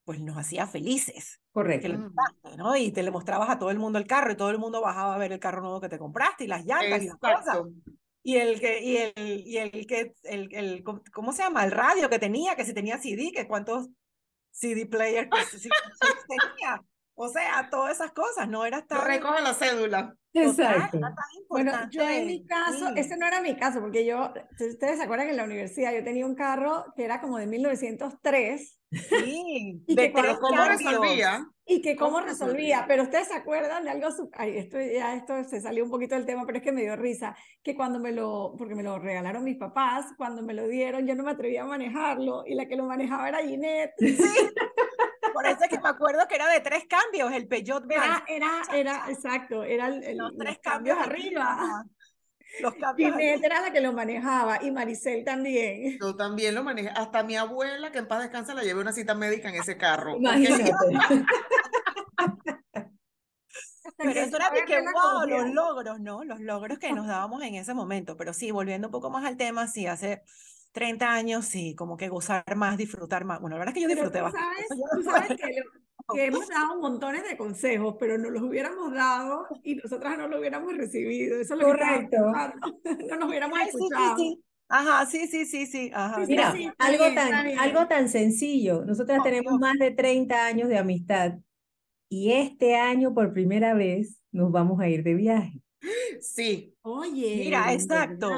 pues 0.03 0.19
nos 0.19 0.37
hacía 0.37 0.67
felices. 0.67 1.41
Correcto. 1.51 2.11
¿no? 2.57 2.75
Y 2.75 2.91
te 2.91 3.03
le 3.03 3.11
mostrabas 3.11 3.49
a 3.49 3.59
todo 3.59 3.71
el 3.71 3.79
mundo 3.79 3.99
el 3.99 4.07
carro 4.07 4.31
y 4.31 4.37
todo 4.37 4.49
el 4.49 4.57
mundo 4.57 4.81
bajaba 4.81 5.15
a 5.15 5.17
ver 5.17 5.31
el 5.31 5.39
carro 5.39 5.61
nuevo 5.61 5.79
que 5.79 5.89
te 5.89 5.99
compraste 5.99 6.45
y 6.45 6.47
las 6.47 6.65
llantas 6.65 7.03
y 7.03 7.07
las 7.07 7.17
cosas. 7.17 7.59
Y 8.23 8.37
el 8.37 8.59
que, 8.59 8.81
y 8.81 8.97
el, 8.97 9.13
y 9.15 9.57
el 9.57 9.87
que, 9.87 10.13
el, 10.23 10.53
el, 10.53 10.83
¿cómo 11.11 11.31
se 11.33 11.43
llama? 11.43 11.63
El 11.63 11.71
radio 11.71 12.09
que 12.09 12.19
tenía, 12.19 12.55
que 12.55 12.65
si 12.65 12.73
tenía 12.73 12.99
CD, 12.99 13.31
que 13.33 13.47
cuántos 13.47 13.89
CD 14.51 14.85
players 14.85 15.29
tenía. 16.27 16.83
O 17.15 17.29
sea, 17.29 17.69
todas 17.69 17.95
esas 17.95 18.11
cosas, 18.13 18.47
no 18.47 18.65
era 18.65 18.85
tan... 18.85 19.05
Recoge 19.05 19.41
la 19.41 19.53
cédula. 19.53 20.15
Exacto. 20.33 20.99
bueno, 21.49 21.71
yo 21.89 22.01
en 22.07 22.25
mi 22.25 22.45
caso, 22.45 22.89
ese 22.95 23.17
no 23.17 23.27
era 23.27 23.41
mi 23.41 23.55
caso, 23.55 23.79
porque 23.81 24.05
yo, 24.05 24.33
ustedes 24.51 24.97
se 24.97 25.03
acuerdan 25.03 25.27
que 25.27 25.31
en 25.31 25.37
la 25.37 25.43
universidad 25.43 25.93
yo 25.93 26.03
tenía 26.03 26.25
un 26.25 26.35
carro 26.35 26.85
que 26.95 27.03
era 27.03 27.19
como 27.19 27.37
de 27.37 27.47
1903. 27.47 28.80
Sí, 28.91 29.81
y 29.87 29.95
de 29.95 30.11
que 30.11 30.37
cómo 30.39 30.65
resolvía. 30.65 31.47
Y 31.65 31.81
que 31.81 31.95
cómo, 31.95 32.19
resolvía, 32.19 32.83
pero 32.85 33.03
ustedes 33.03 33.29
se 33.29 33.35
acuerdan 33.35 33.85
de 33.85 33.91
algo, 33.91 34.09
ay, 34.33 34.57
esto 34.57 34.77
ya 34.81 35.15
esto 35.15 35.41
se 35.45 35.61
salió 35.61 35.85
un 35.85 35.89
poquito 35.89 36.15
del 36.15 36.25
tema, 36.25 36.45
pero 36.45 36.57
es 36.57 36.63
que 36.63 36.73
me 36.73 36.81
dio 36.81 36.97
risa, 36.97 37.33
que 37.63 37.75
cuando 37.75 37.99
me 37.99 38.11
lo, 38.11 38.55
porque 38.57 38.75
me 38.75 38.83
lo 38.83 38.99
regalaron 38.99 39.45
mis 39.45 39.57
papás, 39.57 40.07
cuando 40.17 40.41
me 40.41 40.53
lo 40.53 40.67
dieron 40.67 41.07
yo 41.07 41.15
no 41.15 41.23
me 41.23 41.31
atrevía 41.31 41.61
a 41.61 41.67
manejarlo 41.67 42.43
y 42.45 42.55
la 42.55 42.65
que 42.65 42.75
lo 42.75 42.83
manejaba 42.83 43.29
era 43.29 43.39
Ginette. 43.39 43.93
Sí. 43.99 44.15
Por 45.33 45.45
eso 45.45 45.59
es 45.63 45.69
que 45.69 45.79
me 45.79 45.89
acuerdo 45.89 46.27
que 46.27 46.35
era 46.35 46.49
de 46.49 46.59
tres 46.59 46.85
cambios, 46.89 47.31
el 47.31 47.47
Peugeot 47.47 47.89
Era, 47.89 48.25
era, 48.27 48.61
era, 48.73 49.05
exacto, 49.09 49.63
era 49.63 49.89
los 49.89 50.35
tres 50.37 50.59
cambios, 50.59 50.97
arriba. 50.97 51.85
Los 52.59 52.73
cambios 52.79 53.15
era 53.19 53.61
la 53.61 53.71
que 53.71 53.81
lo 53.81 53.93
manejaba 53.93 54.59
y 54.61 54.71
Maricel 54.71 55.23
también. 55.23 55.97
Yo 55.99 56.15
también 56.15 56.55
lo 56.55 56.63
manejé. 56.63 56.89
Hasta 56.89 57.23
mi 57.23 57.35
abuela, 57.35 57.91
que 57.91 57.99
en 57.99 58.07
paz 58.07 58.21
descansa, 58.21 58.53
la 58.53 58.63
llevé 58.63 58.81
una 58.81 58.93
cita 58.93 59.15
médica 59.15 59.49
en 59.49 59.55
ese 59.55 59.77
carro. 59.77 60.17
Imagínate. 60.17 60.71
Pero 63.97 64.19
eso 64.19 64.35
era 64.35 64.51
que, 64.65 64.81
wow, 64.81 65.27
los 65.27 65.53
logros, 65.53 65.99
¿no? 65.99 66.23
Los 66.23 66.39
logros 66.39 66.79
que 66.79 66.91
nos 66.91 67.05
dábamos 67.07 67.43
en 67.43 67.55
ese 67.55 67.73
momento. 67.73 68.17
Pero 68.17 68.33
sí, 68.33 68.51
volviendo 68.51 68.87
un 68.87 68.91
poco 68.91 69.11
más 69.11 69.25
al 69.25 69.37
tema, 69.37 69.67
sí, 69.67 69.85
hace 69.85 70.23
30 70.71 71.13
años, 71.13 71.45
sí, 71.45 71.75
como 71.75 71.97
que 71.97 72.09
gozar 72.09 72.55
más, 72.55 72.77
disfrutar 72.77 73.25
más. 73.25 73.39
Bueno, 73.39 73.55
la 73.55 73.59
verdad 73.59 73.75
es 73.75 73.75
que 73.75 73.81
yo 73.81 73.87
disfruté 73.87 74.21
bastante. 74.21 74.65
Tú 74.69 75.03
sabes 75.03 75.29
que, 75.29 75.61
que, 76.13 76.25
hemos 76.25 76.47
dado 76.47 76.79
montones 76.79 77.23
de 77.29 77.37
consejos, 77.37 77.95
pero 77.99 78.17
no 78.17 78.29
los 78.29 78.41
hubiéramos 78.43 78.93
dado 78.93 79.47
y 79.63 79.75
nosotras 79.75 80.17
no 80.17 80.27
lo 80.27 80.39
hubiéramos 80.39 80.75
recibido. 80.75 81.39
Eso 81.39 81.53
es 81.53 81.59
lo 81.59 81.65
Correcto. 81.67 82.17
no 83.09 83.15
nos 83.17 83.29
hubiéramos 83.29 83.59
escuchado. 83.61 84.17
Sí, 84.17 84.23
sí, 84.23 84.35
sí. 84.35 84.43
Ajá, 84.69 85.05
sí, 85.05 85.27
sí, 85.27 85.45
sí, 85.45 85.65
sí. 85.65 85.91
Ajá. 85.93 86.25
Mira, 86.25 86.53
algo, 86.77 87.13
tan, 87.13 87.59
algo 87.59 87.87
tan 87.87 88.07
sencillo. 88.07 88.85
Nosotras 88.85 89.21
tenemos 89.21 89.59
más 89.59 89.77
de 89.77 89.91
30 89.91 90.45
años 90.45 90.69
de 90.69 90.77
amistad 90.77 91.33
y 92.09 92.31
este 92.31 92.75
año 92.75 93.13
por 93.13 93.33
primera 93.33 93.73
vez 93.73 94.21
nos 94.31 94.51
vamos 94.51 94.79
a 94.79 94.87
ir 94.89 95.03
de 95.03 95.13
viaje. 95.13 95.61
Sí. 96.21 96.75
Oye. 96.81 97.37
Mira, 97.37 97.73
exacto. 97.73 98.29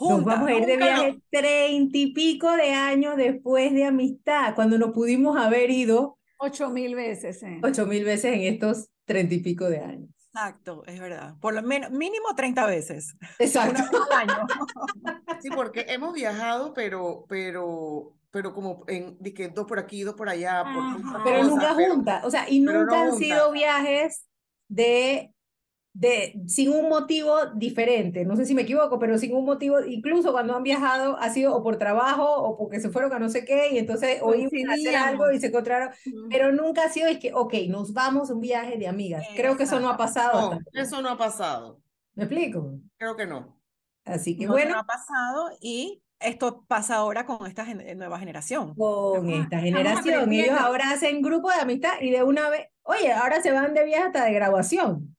Nos 0.00 0.24
vamos 0.24 0.48
a 0.48 0.54
ir 0.54 0.66
de 0.66 0.76
viaje 0.76 1.20
treinta 1.30 1.98
y 1.98 2.12
pico 2.12 2.50
de 2.52 2.70
años 2.70 3.16
después 3.16 3.72
de 3.72 3.84
amistad, 3.84 4.54
cuando 4.54 4.78
nos 4.78 4.92
pudimos 4.92 5.36
haber 5.36 5.70
ido. 5.70 6.18
Ocho 6.44 6.70
mil 6.70 6.96
veces. 6.96 7.40
¿eh? 7.44 7.60
Ocho 7.62 7.86
mil 7.86 8.04
veces 8.04 8.34
en 8.34 8.42
estos 8.42 8.88
treinta 9.04 9.34
y 9.34 9.38
pico 9.38 9.68
de 9.68 9.78
años. 9.78 10.10
Exacto, 10.34 10.82
es 10.86 10.98
verdad. 10.98 11.36
Por 11.40 11.54
lo 11.54 11.62
menos, 11.62 11.90
mínimo 11.90 12.34
30 12.34 12.66
veces. 12.66 13.16
Exacto. 13.38 13.82
año. 14.12 14.46
Sí, 15.42 15.50
porque 15.50 15.86
hemos 15.88 16.14
viajado, 16.14 16.72
pero, 16.72 17.24
pero, 17.28 18.16
pero 18.30 18.54
como 18.54 18.84
en, 18.86 19.18
que 19.18 19.48
dos 19.48 19.66
por 19.66 19.80
aquí, 19.80 20.02
dos 20.04 20.14
por 20.14 20.28
allá. 20.28 20.64
pero 21.24 21.42
nunca 21.42 21.74
juntas. 21.74 22.24
O 22.24 22.30
sea, 22.30 22.48
y 22.48 22.60
nunca 22.60 23.02
han 23.02 23.16
sido 23.16 23.50
viajes 23.50 24.28
de 24.68 25.34
de, 25.94 26.40
sin 26.46 26.70
un 26.70 26.88
motivo 26.88 27.46
diferente, 27.54 28.24
no 28.24 28.36
sé 28.36 28.46
si 28.46 28.54
me 28.54 28.62
equivoco, 28.62 28.98
pero 28.98 29.18
sin 29.18 29.34
un 29.34 29.44
motivo, 29.44 29.80
incluso 29.84 30.32
cuando 30.32 30.56
han 30.56 30.62
viajado 30.62 31.18
ha 31.18 31.28
sido 31.28 31.54
o 31.54 31.62
por 31.62 31.76
trabajo 31.76 32.24
o 32.24 32.56
porque 32.56 32.80
se 32.80 32.88
fueron 32.88 33.12
a 33.12 33.18
no 33.18 33.28
sé 33.28 33.44
qué 33.44 33.72
y 33.72 33.78
entonces 33.78 34.20
hoy 34.22 34.44
a 34.44 34.72
hacer 34.72 34.96
algo 34.96 35.30
y 35.30 35.38
se 35.38 35.48
encontraron, 35.48 35.90
pero 36.30 36.50
nunca 36.52 36.84
ha 36.84 36.88
sido 36.88 37.08
es 37.08 37.18
que, 37.18 37.34
ok, 37.34 37.54
nos 37.68 37.92
vamos 37.92 38.30
a 38.30 38.34
un 38.34 38.40
viaje 38.40 38.78
de 38.78 38.88
amigas. 38.88 39.26
Creo 39.36 39.56
que 39.56 39.64
eso 39.64 39.80
no 39.80 39.90
ha 39.90 39.96
pasado. 39.96 40.54
No, 40.54 40.60
eso 40.72 41.02
no 41.02 41.10
ha 41.10 41.18
pasado. 41.18 41.80
¿Me 42.14 42.24
explico? 42.24 42.78
Creo 42.96 43.16
que 43.16 43.26
no. 43.26 43.60
Así 44.04 44.36
que 44.36 44.46
bueno. 44.46 44.72
No 44.72 44.80
ha 44.80 44.84
pasado 44.84 45.50
y 45.60 46.02
esto 46.20 46.64
pasa 46.66 46.96
ahora 46.96 47.26
con 47.26 47.46
esta 47.46 47.64
nueva 47.74 48.18
generación. 48.18 48.74
Con 48.74 49.28
esta 49.28 49.58
generación. 49.58 50.32
Ellos 50.32 50.58
ahora 50.58 50.90
hacen 50.90 51.20
grupo 51.20 51.50
de 51.50 51.56
amistad 51.56 52.00
y 52.00 52.10
de 52.10 52.22
una 52.22 52.48
vez, 52.48 52.68
oye, 52.82 53.12
ahora 53.12 53.42
se 53.42 53.52
van 53.52 53.74
de 53.74 53.84
viaje 53.84 54.04
hasta 54.04 54.24
de 54.24 54.32
graduación. 54.32 55.16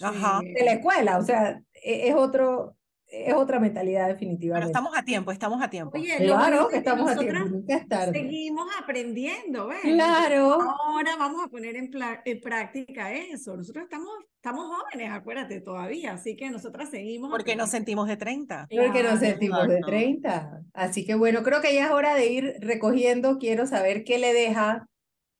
Ajá. 0.00 0.40
de 0.42 0.64
la 0.64 0.72
escuela, 0.72 1.18
o 1.18 1.22
sea, 1.22 1.60
e, 1.72 2.08
es 2.08 2.14
otro, 2.14 2.76
es 3.10 3.34
otra 3.34 3.58
mentalidad 3.58 4.08
definitivamente. 4.08 4.66
Pero 4.66 4.66
estamos 4.66 4.96
a 4.96 5.02
tiempo, 5.02 5.32
estamos 5.32 5.62
a 5.62 5.70
tiempo. 5.70 5.96
Oye, 5.96 6.16
claro 6.18 6.68
que 6.68 6.76
estamos 6.76 7.10
a 7.10 7.16
tiempo, 7.16 7.44
nunca 7.48 7.86
Seguimos 8.12 8.66
aprendiendo, 8.80 9.68
¿ves? 9.68 9.80
Claro. 9.82 10.58
Ahora 10.60 11.16
vamos 11.16 11.42
a 11.44 11.48
poner 11.48 11.76
en, 11.76 11.90
en, 12.24 12.40
práctica 12.40 13.12
eso. 13.12 13.56
Nosotros 13.56 13.84
estamos, 13.84 14.10
estamos 14.36 14.66
jóvenes, 14.66 15.10
acuérdate, 15.10 15.60
todavía, 15.60 16.12
así 16.12 16.36
que 16.36 16.50
nosotras 16.50 16.90
seguimos. 16.90 17.30
Porque 17.30 17.56
nos 17.56 17.70
sentimos 17.70 18.08
de 18.08 18.18
30. 18.18 18.68
Porque 18.70 19.02
nos 19.02 19.20
sentimos 19.20 19.66
de 19.66 19.80
30. 19.80 20.62
Así 20.74 21.06
que 21.06 21.14
bueno, 21.14 21.42
creo 21.42 21.62
que 21.62 21.74
ya 21.74 21.86
es 21.86 21.90
hora 21.90 22.14
de 22.14 22.26
ir 22.26 22.56
recogiendo. 22.60 23.38
Quiero 23.38 23.66
saber 23.66 24.04
qué 24.04 24.18
le 24.18 24.34
deja, 24.34 24.86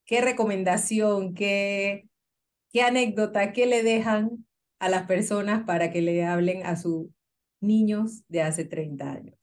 qué 0.07 0.23
recomendación, 0.23 1.35
qué, 1.35 2.09
qué 2.73 2.83
anécdota, 2.83 3.53
qué 3.53 3.67
le 3.67 3.83
dejan 3.83 4.48
a 4.79 4.89
las 4.89 5.07
personas 5.07 5.65
para 5.65 5.91
que 5.91 6.03
le 6.03 6.25
hablen 6.25 6.65
a 6.65 6.77
sus 6.77 7.09
niños 7.61 8.23
de 8.29 8.43
hace 8.43 8.65
30 8.65 9.11
años? 9.11 9.39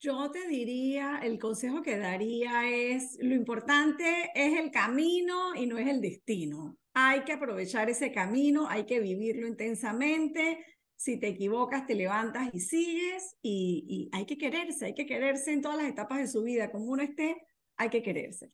Yo 0.00 0.30
te 0.30 0.46
diría, 0.48 1.18
el 1.22 1.38
consejo 1.38 1.82
que 1.82 1.96
daría 1.96 2.68
es, 2.68 3.16
lo 3.20 3.34
importante 3.34 4.30
es 4.34 4.58
el 4.58 4.70
camino 4.70 5.54
y 5.54 5.66
no 5.66 5.78
es 5.78 5.88
el 5.88 6.02
destino. 6.02 6.76
Hay 6.92 7.24
que 7.24 7.32
aprovechar 7.32 7.88
ese 7.88 8.12
camino, 8.12 8.68
hay 8.68 8.84
que 8.84 9.00
vivirlo 9.00 9.46
intensamente. 9.46 10.64
Si 10.94 11.18
te 11.18 11.28
equivocas, 11.28 11.86
te 11.86 11.94
levantas 11.94 12.50
y 12.52 12.60
sigues 12.60 13.36
y, 13.40 13.84
y 13.88 14.10
hay 14.12 14.26
que 14.26 14.36
quererse, 14.36 14.86
hay 14.86 14.94
que 14.94 15.06
quererse 15.06 15.52
en 15.52 15.62
todas 15.62 15.78
las 15.78 15.88
etapas 15.88 16.18
de 16.18 16.28
su 16.28 16.42
vida. 16.42 16.70
Como 16.70 16.84
uno 16.84 17.02
esté, 17.02 17.42
hay 17.76 17.88
que 17.88 18.02
quererse. 18.02 18.52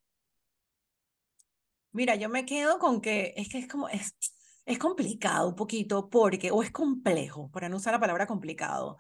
Mira, 1.92 2.14
yo 2.14 2.28
me 2.28 2.46
quedo 2.46 2.78
con 2.78 3.00
que 3.00 3.34
es 3.36 3.48
que 3.48 3.58
es 3.58 3.66
como, 3.66 3.88
es, 3.88 4.14
es 4.70 4.78
complicado 4.78 5.48
un 5.48 5.56
poquito 5.56 6.08
porque, 6.08 6.50
o 6.50 6.62
es 6.62 6.70
complejo, 6.70 7.50
para 7.50 7.68
no 7.68 7.76
usar 7.76 7.92
la 7.92 8.00
palabra 8.00 8.26
complicado, 8.26 8.98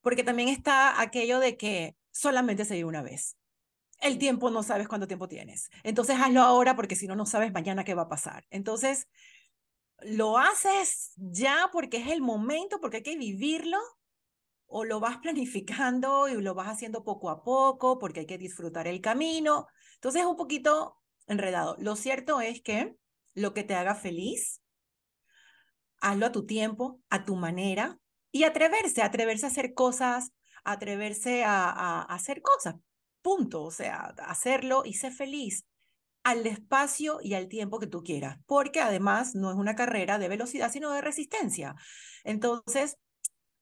porque 0.00 0.24
también 0.24 0.48
está 0.48 1.00
aquello 1.00 1.40
de 1.40 1.56
que 1.56 1.96
solamente 2.10 2.64
se 2.64 2.74
vive 2.74 2.88
una 2.88 3.02
vez. 3.02 3.36
El 4.00 4.18
tiempo 4.18 4.50
no 4.50 4.62
sabes 4.62 4.86
cuánto 4.86 5.08
tiempo 5.08 5.26
tienes. 5.28 5.70
Entonces 5.82 6.16
hazlo 6.20 6.42
ahora 6.42 6.76
porque 6.76 6.94
si 6.94 7.08
no, 7.08 7.16
no 7.16 7.26
sabes 7.26 7.52
mañana 7.52 7.84
qué 7.84 7.94
va 7.94 8.02
a 8.02 8.08
pasar. 8.08 8.46
Entonces, 8.50 9.08
lo 10.00 10.38
haces 10.38 11.12
ya 11.16 11.68
porque 11.72 11.96
es 11.96 12.06
el 12.08 12.20
momento, 12.20 12.80
porque 12.80 12.98
hay 12.98 13.02
que 13.02 13.16
vivirlo, 13.16 13.78
o 14.68 14.84
lo 14.84 15.00
vas 15.00 15.18
planificando 15.18 16.28
y 16.28 16.40
lo 16.40 16.54
vas 16.54 16.68
haciendo 16.68 17.02
poco 17.02 17.30
a 17.30 17.42
poco 17.42 17.98
porque 17.98 18.20
hay 18.20 18.26
que 18.26 18.38
disfrutar 18.38 18.86
el 18.86 19.00
camino. 19.00 19.66
Entonces 19.94 20.22
es 20.22 20.28
un 20.28 20.36
poquito 20.36 20.96
enredado. 21.26 21.76
Lo 21.80 21.96
cierto 21.96 22.40
es 22.40 22.62
que 22.62 22.94
lo 23.34 23.54
que 23.54 23.64
te 23.64 23.74
haga 23.74 23.94
feliz, 23.94 24.60
hazlo 26.00 26.26
a 26.26 26.32
tu 26.32 26.46
tiempo, 26.46 27.00
a 27.10 27.24
tu 27.24 27.36
manera 27.36 27.98
y 28.32 28.44
atreverse, 28.44 29.02
atreverse 29.02 29.46
a 29.46 29.48
hacer 29.48 29.74
cosas, 29.74 30.32
atreverse 30.64 31.44
a, 31.44 32.02
hacer 32.02 32.42
cosas, 32.42 32.76
punto, 33.22 33.62
o 33.62 33.70
sea, 33.70 34.14
hacerlo 34.26 34.82
y 34.84 34.94
ser 34.94 35.12
feliz 35.12 35.66
al 36.24 36.46
espacio 36.46 37.20
y 37.22 37.34
al 37.34 37.48
tiempo 37.48 37.78
que 37.78 37.86
tú 37.86 38.02
quieras, 38.02 38.38
porque 38.46 38.80
además 38.80 39.34
no 39.34 39.50
es 39.50 39.56
una 39.56 39.74
carrera 39.74 40.18
de 40.18 40.28
velocidad, 40.28 40.70
sino 40.70 40.90
de 40.92 41.00
resistencia. 41.00 41.74
Entonces, 42.24 42.98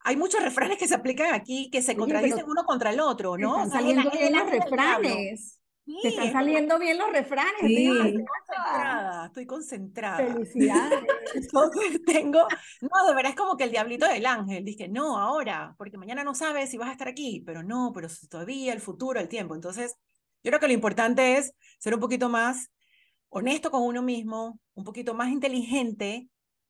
hay 0.00 0.16
muchos 0.16 0.42
refranes 0.42 0.78
que 0.78 0.88
se 0.88 0.94
aplican 0.94 1.32
aquí 1.34 1.70
que 1.70 1.82
se 1.82 1.96
contradicen 1.96 2.44
uno 2.48 2.64
contra 2.64 2.90
el 2.90 3.00
otro, 3.00 3.36
¿no? 3.36 3.56
Están 3.56 3.70
saliendo 3.70 4.10
bien 4.10 4.32
los 4.34 4.50
refranes. 4.50 5.60
Te 6.02 6.08
están 6.08 6.32
saliendo 6.32 6.78
bien 6.78 6.98
los 6.98 7.12
refranes. 7.12 7.60
Sí. 7.60 7.86
Estoy 7.86 8.24
concentrada, 8.24 9.26
estoy 9.26 9.46
concentrada. 9.46 10.34
Felicidades. 10.34 11.00
Entonces 11.34 12.02
tengo, 12.04 12.40
no, 12.80 13.08
de 13.08 13.14
verdad 13.14 13.30
es 13.30 13.36
como 13.36 13.56
que 13.56 13.64
el 13.64 13.70
diablito 13.70 14.06
del 14.06 14.26
ángel, 14.26 14.64
dije, 14.64 14.88
no, 14.88 15.16
ahora, 15.16 15.74
porque 15.78 15.96
mañana 15.96 16.24
no 16.24 16.34
sabes 16.34 16.70
si 16.70 16.76
vas 16.76 16.88
a 16.88 16.92
estar 16.92 17.06
aquí, 17.06 17.42
pero 17.46 17.62
no, 17.62 17.92
pero 17.94 18.08
todavía 18.28 18.72
el 18.72 18.80
futuro, 18.80 19.20
el 19.20 19.28
tiempo. 19.28 19.54
Entonces, 19.54 19.94
yo 20.42 20.50
creo 20.50 20.60
que 20.60 20.66
lo 20.66 20.72
importante 20.72 21.38
es 21.38 21.52
ser 21.78 21.94
un 21.94 22.00
poquito 22.00 22.28
más 22.28 22.68
honesto 23.28 23.70
con 23.70 23.82
uno 23.82 24.02
mismo, 24.02 24.58
un 24.74 24.84
poquito 24.84 25.14
más 25.14 25.30
inteligente 25.30 26.28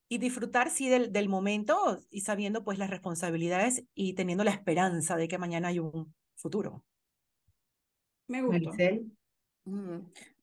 y 0.09 0.19
disfrutar, 0.19 0.71
sí, 0.71 0.89
del, 0.89 1.13
del 1.13 1.29
momento 1.29 2.01
y 2.11 2.21
sabiendo, 2.21 2.65
pues, 2.65 2.79
las 2.79 2.91
responsabilidades 2.91 3.83
y 3.95 4.13
teniendo 4.13 4.45
la 4.45 4.51
esperanza 4.53 5.17
de 5.17 5.27
que 5.27 5.39
mañana 5.39 5.69
hay 5.69 5.79
un 5.79 6.15
futuro. 6.35 6.85
Me 8.29 8.43
gusta. 8.43 8.71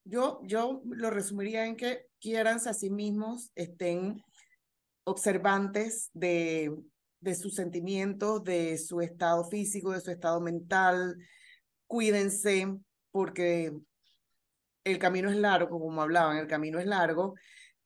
Yo, 0.05 0.41
yo 0.43 0.81
lo 0.85 1.09
resumiría 1.09 1.65
en 1.65 1.77
que 1.77 2.07
quieranse 2.19 2.69
a 2.69 2.73
sí 2.73 2.89
mismos, 2.89 3.51
estén 3.55 4.21
observantes 5.05 6.09
de, 6.13 6.75
de 7.21 7.35
sus 7.35 7.55
sentimientos, 7.55 8.43
de 8.43 8.77
su 8.77 8.99
estado 9.01 9.45
físico, 9.45 9.91
de 9.91 10.01
su 10.01 10.11
estado 10.11 10.41
mental. 10.41 11.17
Cuídense 11.87 12.67
porque 13.11 13.73
el 14.83 14.99
camino 14.99 15.29
es 15.29 15.37
largo, 15.37 15.79
como 15.79 16.01
hablaban, 16.01 16.37
el 16.37 16.47
camino 16.47 16.79
es 16.79 16.85
largo. 16.85 17.35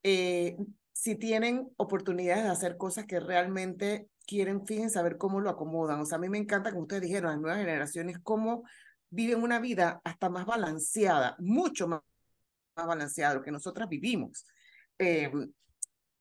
Eh, 0.01 0.57
si 0.91 1.15
tienen 1.15 1.69
oportunidades 1.77 2.45
de 2.45 2.49
hacer 2.49 2.77
cosas 2.77 3.05
que 3.05 3.19
realmente 3.19 4.09
quieren, 4.25 4.65
fíjense 4.65 4.97
a 4.97 5.03
ver 5.03 5.17
cómo 5.17 5.39
lo 5.39 5.51
acomodan. 5.51 5.99
O 5.99 6.05
sea, 6.05 6.17
a 6.17 6.21
mí 6.21 6.29
me 6.29 6.39
encanta, 6.39 6.71
como 6.71 6.83
ustedes 6.83 7.03
dijeron, 7.03 7.31
las 7.31 7.39
nuevas 7.39 7.59
generaciones, 7.59 8.17
cómo 8.23 8.63
viven 9.09 9.41
una 9.41 9.59
vida 9.59 10.01
hasta 10.03 10.29
más 10.29 10.45
balanceada, 10.45 11.35
mucho 11.39 11.87
más, 11.87 12.01
más 12.75 12.87
balanceada 12.87 13.33
de 13.33 13.39
lo 13.39 13.45
que 13.45 13.51
nosotras 13.51 13.87
vivimos. 13.89 14.45
Eh, 14.99 15.31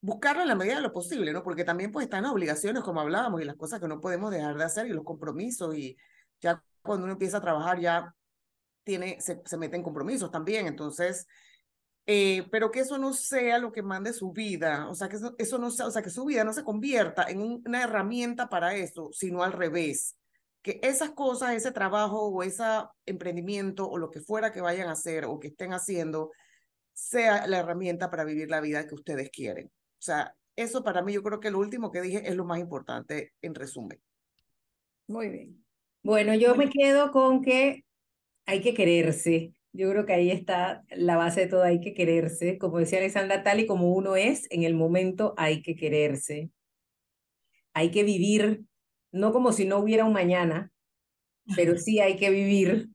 buscarlo 0.01 0.43
en 0.43 0.49
la 0.49 0.55
medida 0.55 0.77
de 0.77 0.83
lo 0.83 0.93
posible, 0.93 1.33
¿no? 1.33 1.43
Porque 1.43 1.65
también 1.65 1.91
pues 1.91 2.05
están 2.05 2.23
las 2.23 2.33
obligaciones, 2.33 2.83
como 2.83 3.01
hablábamos, 3.01 3.41
y 3.43 3.45
las 3.45 3.57
cosas 3.57 3.81
que 3.81 3.89
no 3.89 4.01
podemos 4.01 4.31
dejar 4.31 4.57
de 4.57 4.65
hacer, 4.65 4.87
y 4.87 4.91
los 4.91 5.05
compromisos, 5.05 5.77
y 5.77 5.97
ya 6.41 6.63
cuando 6.83 7.05
uno 7.05 7.15
empieza 7.15 7.39
a 7.39 7.41
trabajar 7.41 7.81
ya 7.81 8.15
tiene, 8.85 9.21
se, 9.21 9.43
se 9.45 9.57
mete 9.57 9.77
en 9.77 9.83
compromisos 9.83 10.31
también, 10.31 10.67
entonces, 10.69 11.27
eh, 12.07 12.47
pero 12.53 12.71
que 12.71 12.81
eso 12.81 12.99
no 12.99 13.13
sea 13.13 13.59
lo 13.59 13.73
que 13.73 13.83
mande 13.83 14.13
su 14.13 14.31
vida, 14.31 14.89
o 14.89 14.95
sea, 14.95 15.09
que 15.09 15.17
eso, 15.17 15.35
eso 15.39 15.59
no 15.59 15.73
sea, 15.73 15.87
o 15.87 15.91
sea, 15.91 16.03
que 16.03 16.11
su 16.11 16.25
vida 16.25 16.45
no 16.45 16.53
se 16.53 16.63
convierta 16.63 17.25
en 17.29 17.41
una 17.41 17.83
herramienta 17.83 18.49
para 18.49 18.77
eso, 18.77 19.11
sino 19.13 19.43
al 19.43 19.53
revés, 19.53 20.17
que 20.67 20.81
esas 20.83 21.11
cosas, 21.11 21.55
ese 21.55 21.71
trabajo 21.71 22.27
o 22.27 22.43
ese 22.43 22.65
emprendimiento 23.07 23.89
o 23.89 23.99
lo 23.99 24.11
que 24.11 24.21
fuera 24.21 24.51
que 24.51 24.61
vayan 24.61 24.89
a 24.89 24.93
hacer 24.93 25.25
o 25.25 25.39
que 25.39 25.47
estén 25.47 25.73
haciendo, 25.73 26.33
sea 26.93 27.47
la 27.47 27.59
herramienta 27.59 28.11
para 28.11 28.25
vivir 28.25 28.51
la 28.51 28.61
vida 28.61 28.85
que 28.89 28.97
ustedes 28.97 29.31
quieren. 29.31 29.69
O 29.69 30.03
sea, 30.03 30.35
eso 30.57 30.83
para 30.83 31.03
mí 31.03 31.13
yo 31.13 31.23
creo 31.23 31.39
que 31.39 31.53
lo 31.53 31.61
último 31.61 31.93
que 31.93 32.01
dije 32.03 32.29
es 32.29 32.35
lo 32.35 32.45
más 32.45 32.59
importante 32.59 33.33
en 33.43 33.55
resumen. 33.55 34.03
Muy 35.07 35.29
bien. 35.29 35.65
Bueno, 36.03 36.35
yo 36.35 36.57
me 36.57 36.69
quedo 36.69 37.13
con 37.13 37.43
que 37.43 37.85
hay 38.45 38.61
que 38.61 38.75
quererse. 38.75 39.53
Yo 39.73 39.89
creo 39.89 40.05
que 40.05 40.15
ahí 40.15 40.33
está 40.33 40.83
la 40.89 41.17
base 41.17 41.43
de 41.43 41.47
todo, 41.47 41.63
hay 41.63 41.81
que 41.81 41.95
quererse. 41.95 42.59
Como 42.59 42.81
decía 42.81 42.99
Alexandra, 42.99 43.45
tal 43.45 43.61
y 43.61 43.67
como 43.67 43.95
uno 43.95 44.17
es, 44.17 44.49
en 44.51 44.65
el 44.65 44.75
momento 44.75 45.33
hay 45.37 45.63
que 45.63 45.77
quererse. 45.77 46.51
Hay 47.73 47.93
que 47.93 48.03
vivir, 48.03 48.65
no 49.17 49.33
como 49.33 49.53
si 49.53 49.65
no 49.65 49.79
hubiera 49.79 50.05
un 50.05 50.13
mañana, 50.13 50.71
pero 51.55 51.79
sí 51.79 52.01
hay 52.01 52.17
que 52.17 52.31
vivir 52.31 52.89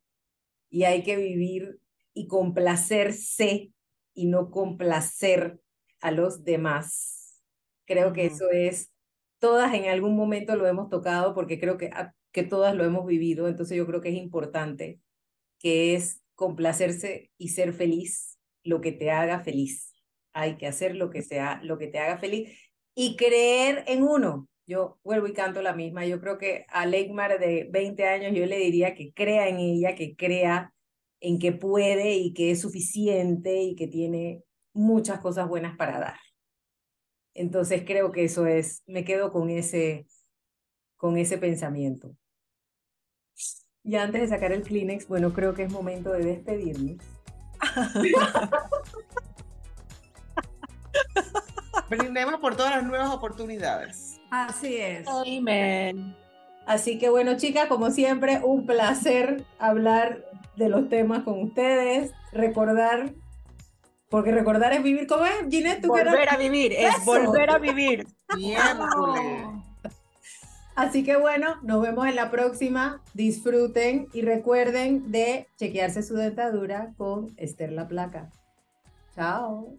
y 0.70 0.84
hay 0.84 1.04
que 1.04 1.16
vivir 1.16 1.80
y 2.14 2.28
complacerse 2.28 3.72
y 4.14 4.26
no 4.28 4.52
complacer 4.52 5.60
a 6.00 6.12
los 6.12 6.44
demás. 6.44 7.42
Creo 7.86 8.14
que 8.14 8.26
eso 8.26 8.50
es, 8.52 8.92
todas 9.40 9.74
en 9.74 9.86
algún 9.86 10.16
momento 10.16 10.56
lo 10.56 10.68
hemos 10.68 10.90
tocado 10.90 11.34
porque 11.34 11.60
creo 11.60 11.78
que, 11.78 11.92
que 12.32 12.44
todas 12.44 12.76
lo 12.76 12.84
hemos 12.84 13.06
vivido, 13.06 13.48
entonces 13.48 13.78
yo 13.78 13.86
creo 13.88 14.02
que 14.02 14.10
es 14.10 14.16
importante, 14.16 15.00
que 15.60 15.96
es 15.96 16.22
complacerse 16.36 17.32
y 17.38 17.50
ser 17.50 17.74
feliz 17.74 18.38
lo 18.64 18.82
que 18.82 18.92
te 18.92 19.12
haga 19.12 19.42
feliz. 19.42 19.94
Hay 20.34 20.58
que 20.58 20.68
hacer 20.68 20.96
lo 20.96 21.10
que 21.10 21.22
sea, 21.22 21.62
lo 21.64 21.78
que 21.78 21.88
te 21.88 22.00
haga 22.00 22.18
feliz 22.18 22.58
y 22.96 23.16
creer 23.16 23.84
en 23.88 24.04
uno. 24.04 24.48
Yo 24.72 25.00
vuelvo 25.04 25.28
y 25.28 25.34
canto 25.34 25.62
la 25.62 25.74
misma. 25.74 26.06
Yo 26.06 26.22
creo 26.22 26.38
que 26.38 26.66
a 26.70 26.86
Leigmar 26.86 27.40
de 27.40 27.68
20 27.70 28.08
años 28.08 28.32
yo 28.34 28.46
le 28.46 28.58
diría 28.58 28.96
que 28.96 29.12
crea 29.14 29.50
en 29.50 29.58
ella, 29.58 29.96
que 29.96 30.16
crea 30.16 30.74
en 31.20 31.40
que 31.40 31.52
puede 31.52 32.16
y 32.16 32.34
que 32.34 32.52
es 32.52 32.62
suficiente 32.62 33.64
y 33.64 33.76
que 33.76 33.88
tiene 33.88 34.46
muchas 34.72 35.20
cosas 35.20 35.50
buenas 35.50 35.76
para 35.76 36.00
dar. 36.00 36.20
Entonces 37.34 37.84
creo 37.86 38.14
que 38.14 38.24
eso 38.24 38.48
es, 38.48 38.82
me 38.86 39.04
quedo 39.04 39.34
con 39.34 39.50
ese, 39.50 40.08
con 40.96 41.18
ese 41.18 41.38
pensamiento. 41.38 42.16
Y 43.84 43.98
antes 43.98 44.22
de 44.22 44.30
sacar 44.30 44.54
el 44.54 44.64
Kleenex, 44.64 45.10
bueno, 45.10 45.34
creo 45.34 45.54
que 45.54 45.64
es 45.64 45.72
momento 45.72 46.14
de 46.14 46.24
despedirnos. 46.24 47.06
Brindemos 51.90 52.40
por 52.40 52.56
todas 52.56 52.72
las 52.72 52.86
nuevas 52.86 53.10
oportunidades. 53.10 54.11
Así 54.32 54.78
es. 54.78 55.08
Amén. 55.08 56.16
Así 56.66 56.98
que 56.98 57.10
bueno, 57.10 57.38
chicas, 57.38 57.68
como 57.68 57.92
siempre, 57.92 58.40
un 58.44 58.66
placer 58.66 59.44
hablar 59.60 60.26
de 60.56 60.70
los 60.70 60.90
temas 60.90 61.24
con 61.24 61.42
ustedes, 61.44 62.12
recordar 62.32 63.14
porque 64.12 64.32
recordar 64.32 64.74
es 64.74 64.84
vivir. 64.84 65.08
¿Cómo 65.08 65.26
es, 65.26 65.34
Ginette? 65.50 65.88
volver 65.88 66.30
a 66.30 66.38
vivir, 66.38 66.74
es 66.74 67.06
volver 67.06 67.50
a 67.50 67.58
vivir. 67.58 68.06
Así 70.76 71.04
que 71.04 71.16
bueno, 71.16 71.56
nos 71.64 71.82
vemos 71.82 72.08
en 72.08 72.16
la 72.16 72.30
próxima. 72.30 73.02
Disfruten 73.14 74.08
y 74.14 74.22
recuerden 74.22 75.12
de 75.12 75.48
chequearse 75.58 76.04
su 76.04 76.16
dentadura 76.16 76.94
con 76.98 77.34
Esther 77.38 77.72
La 77.72 77.88
Placa. 77.88 78.30
Chao. 79.16 79.76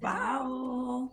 Chao. 0.00 1.12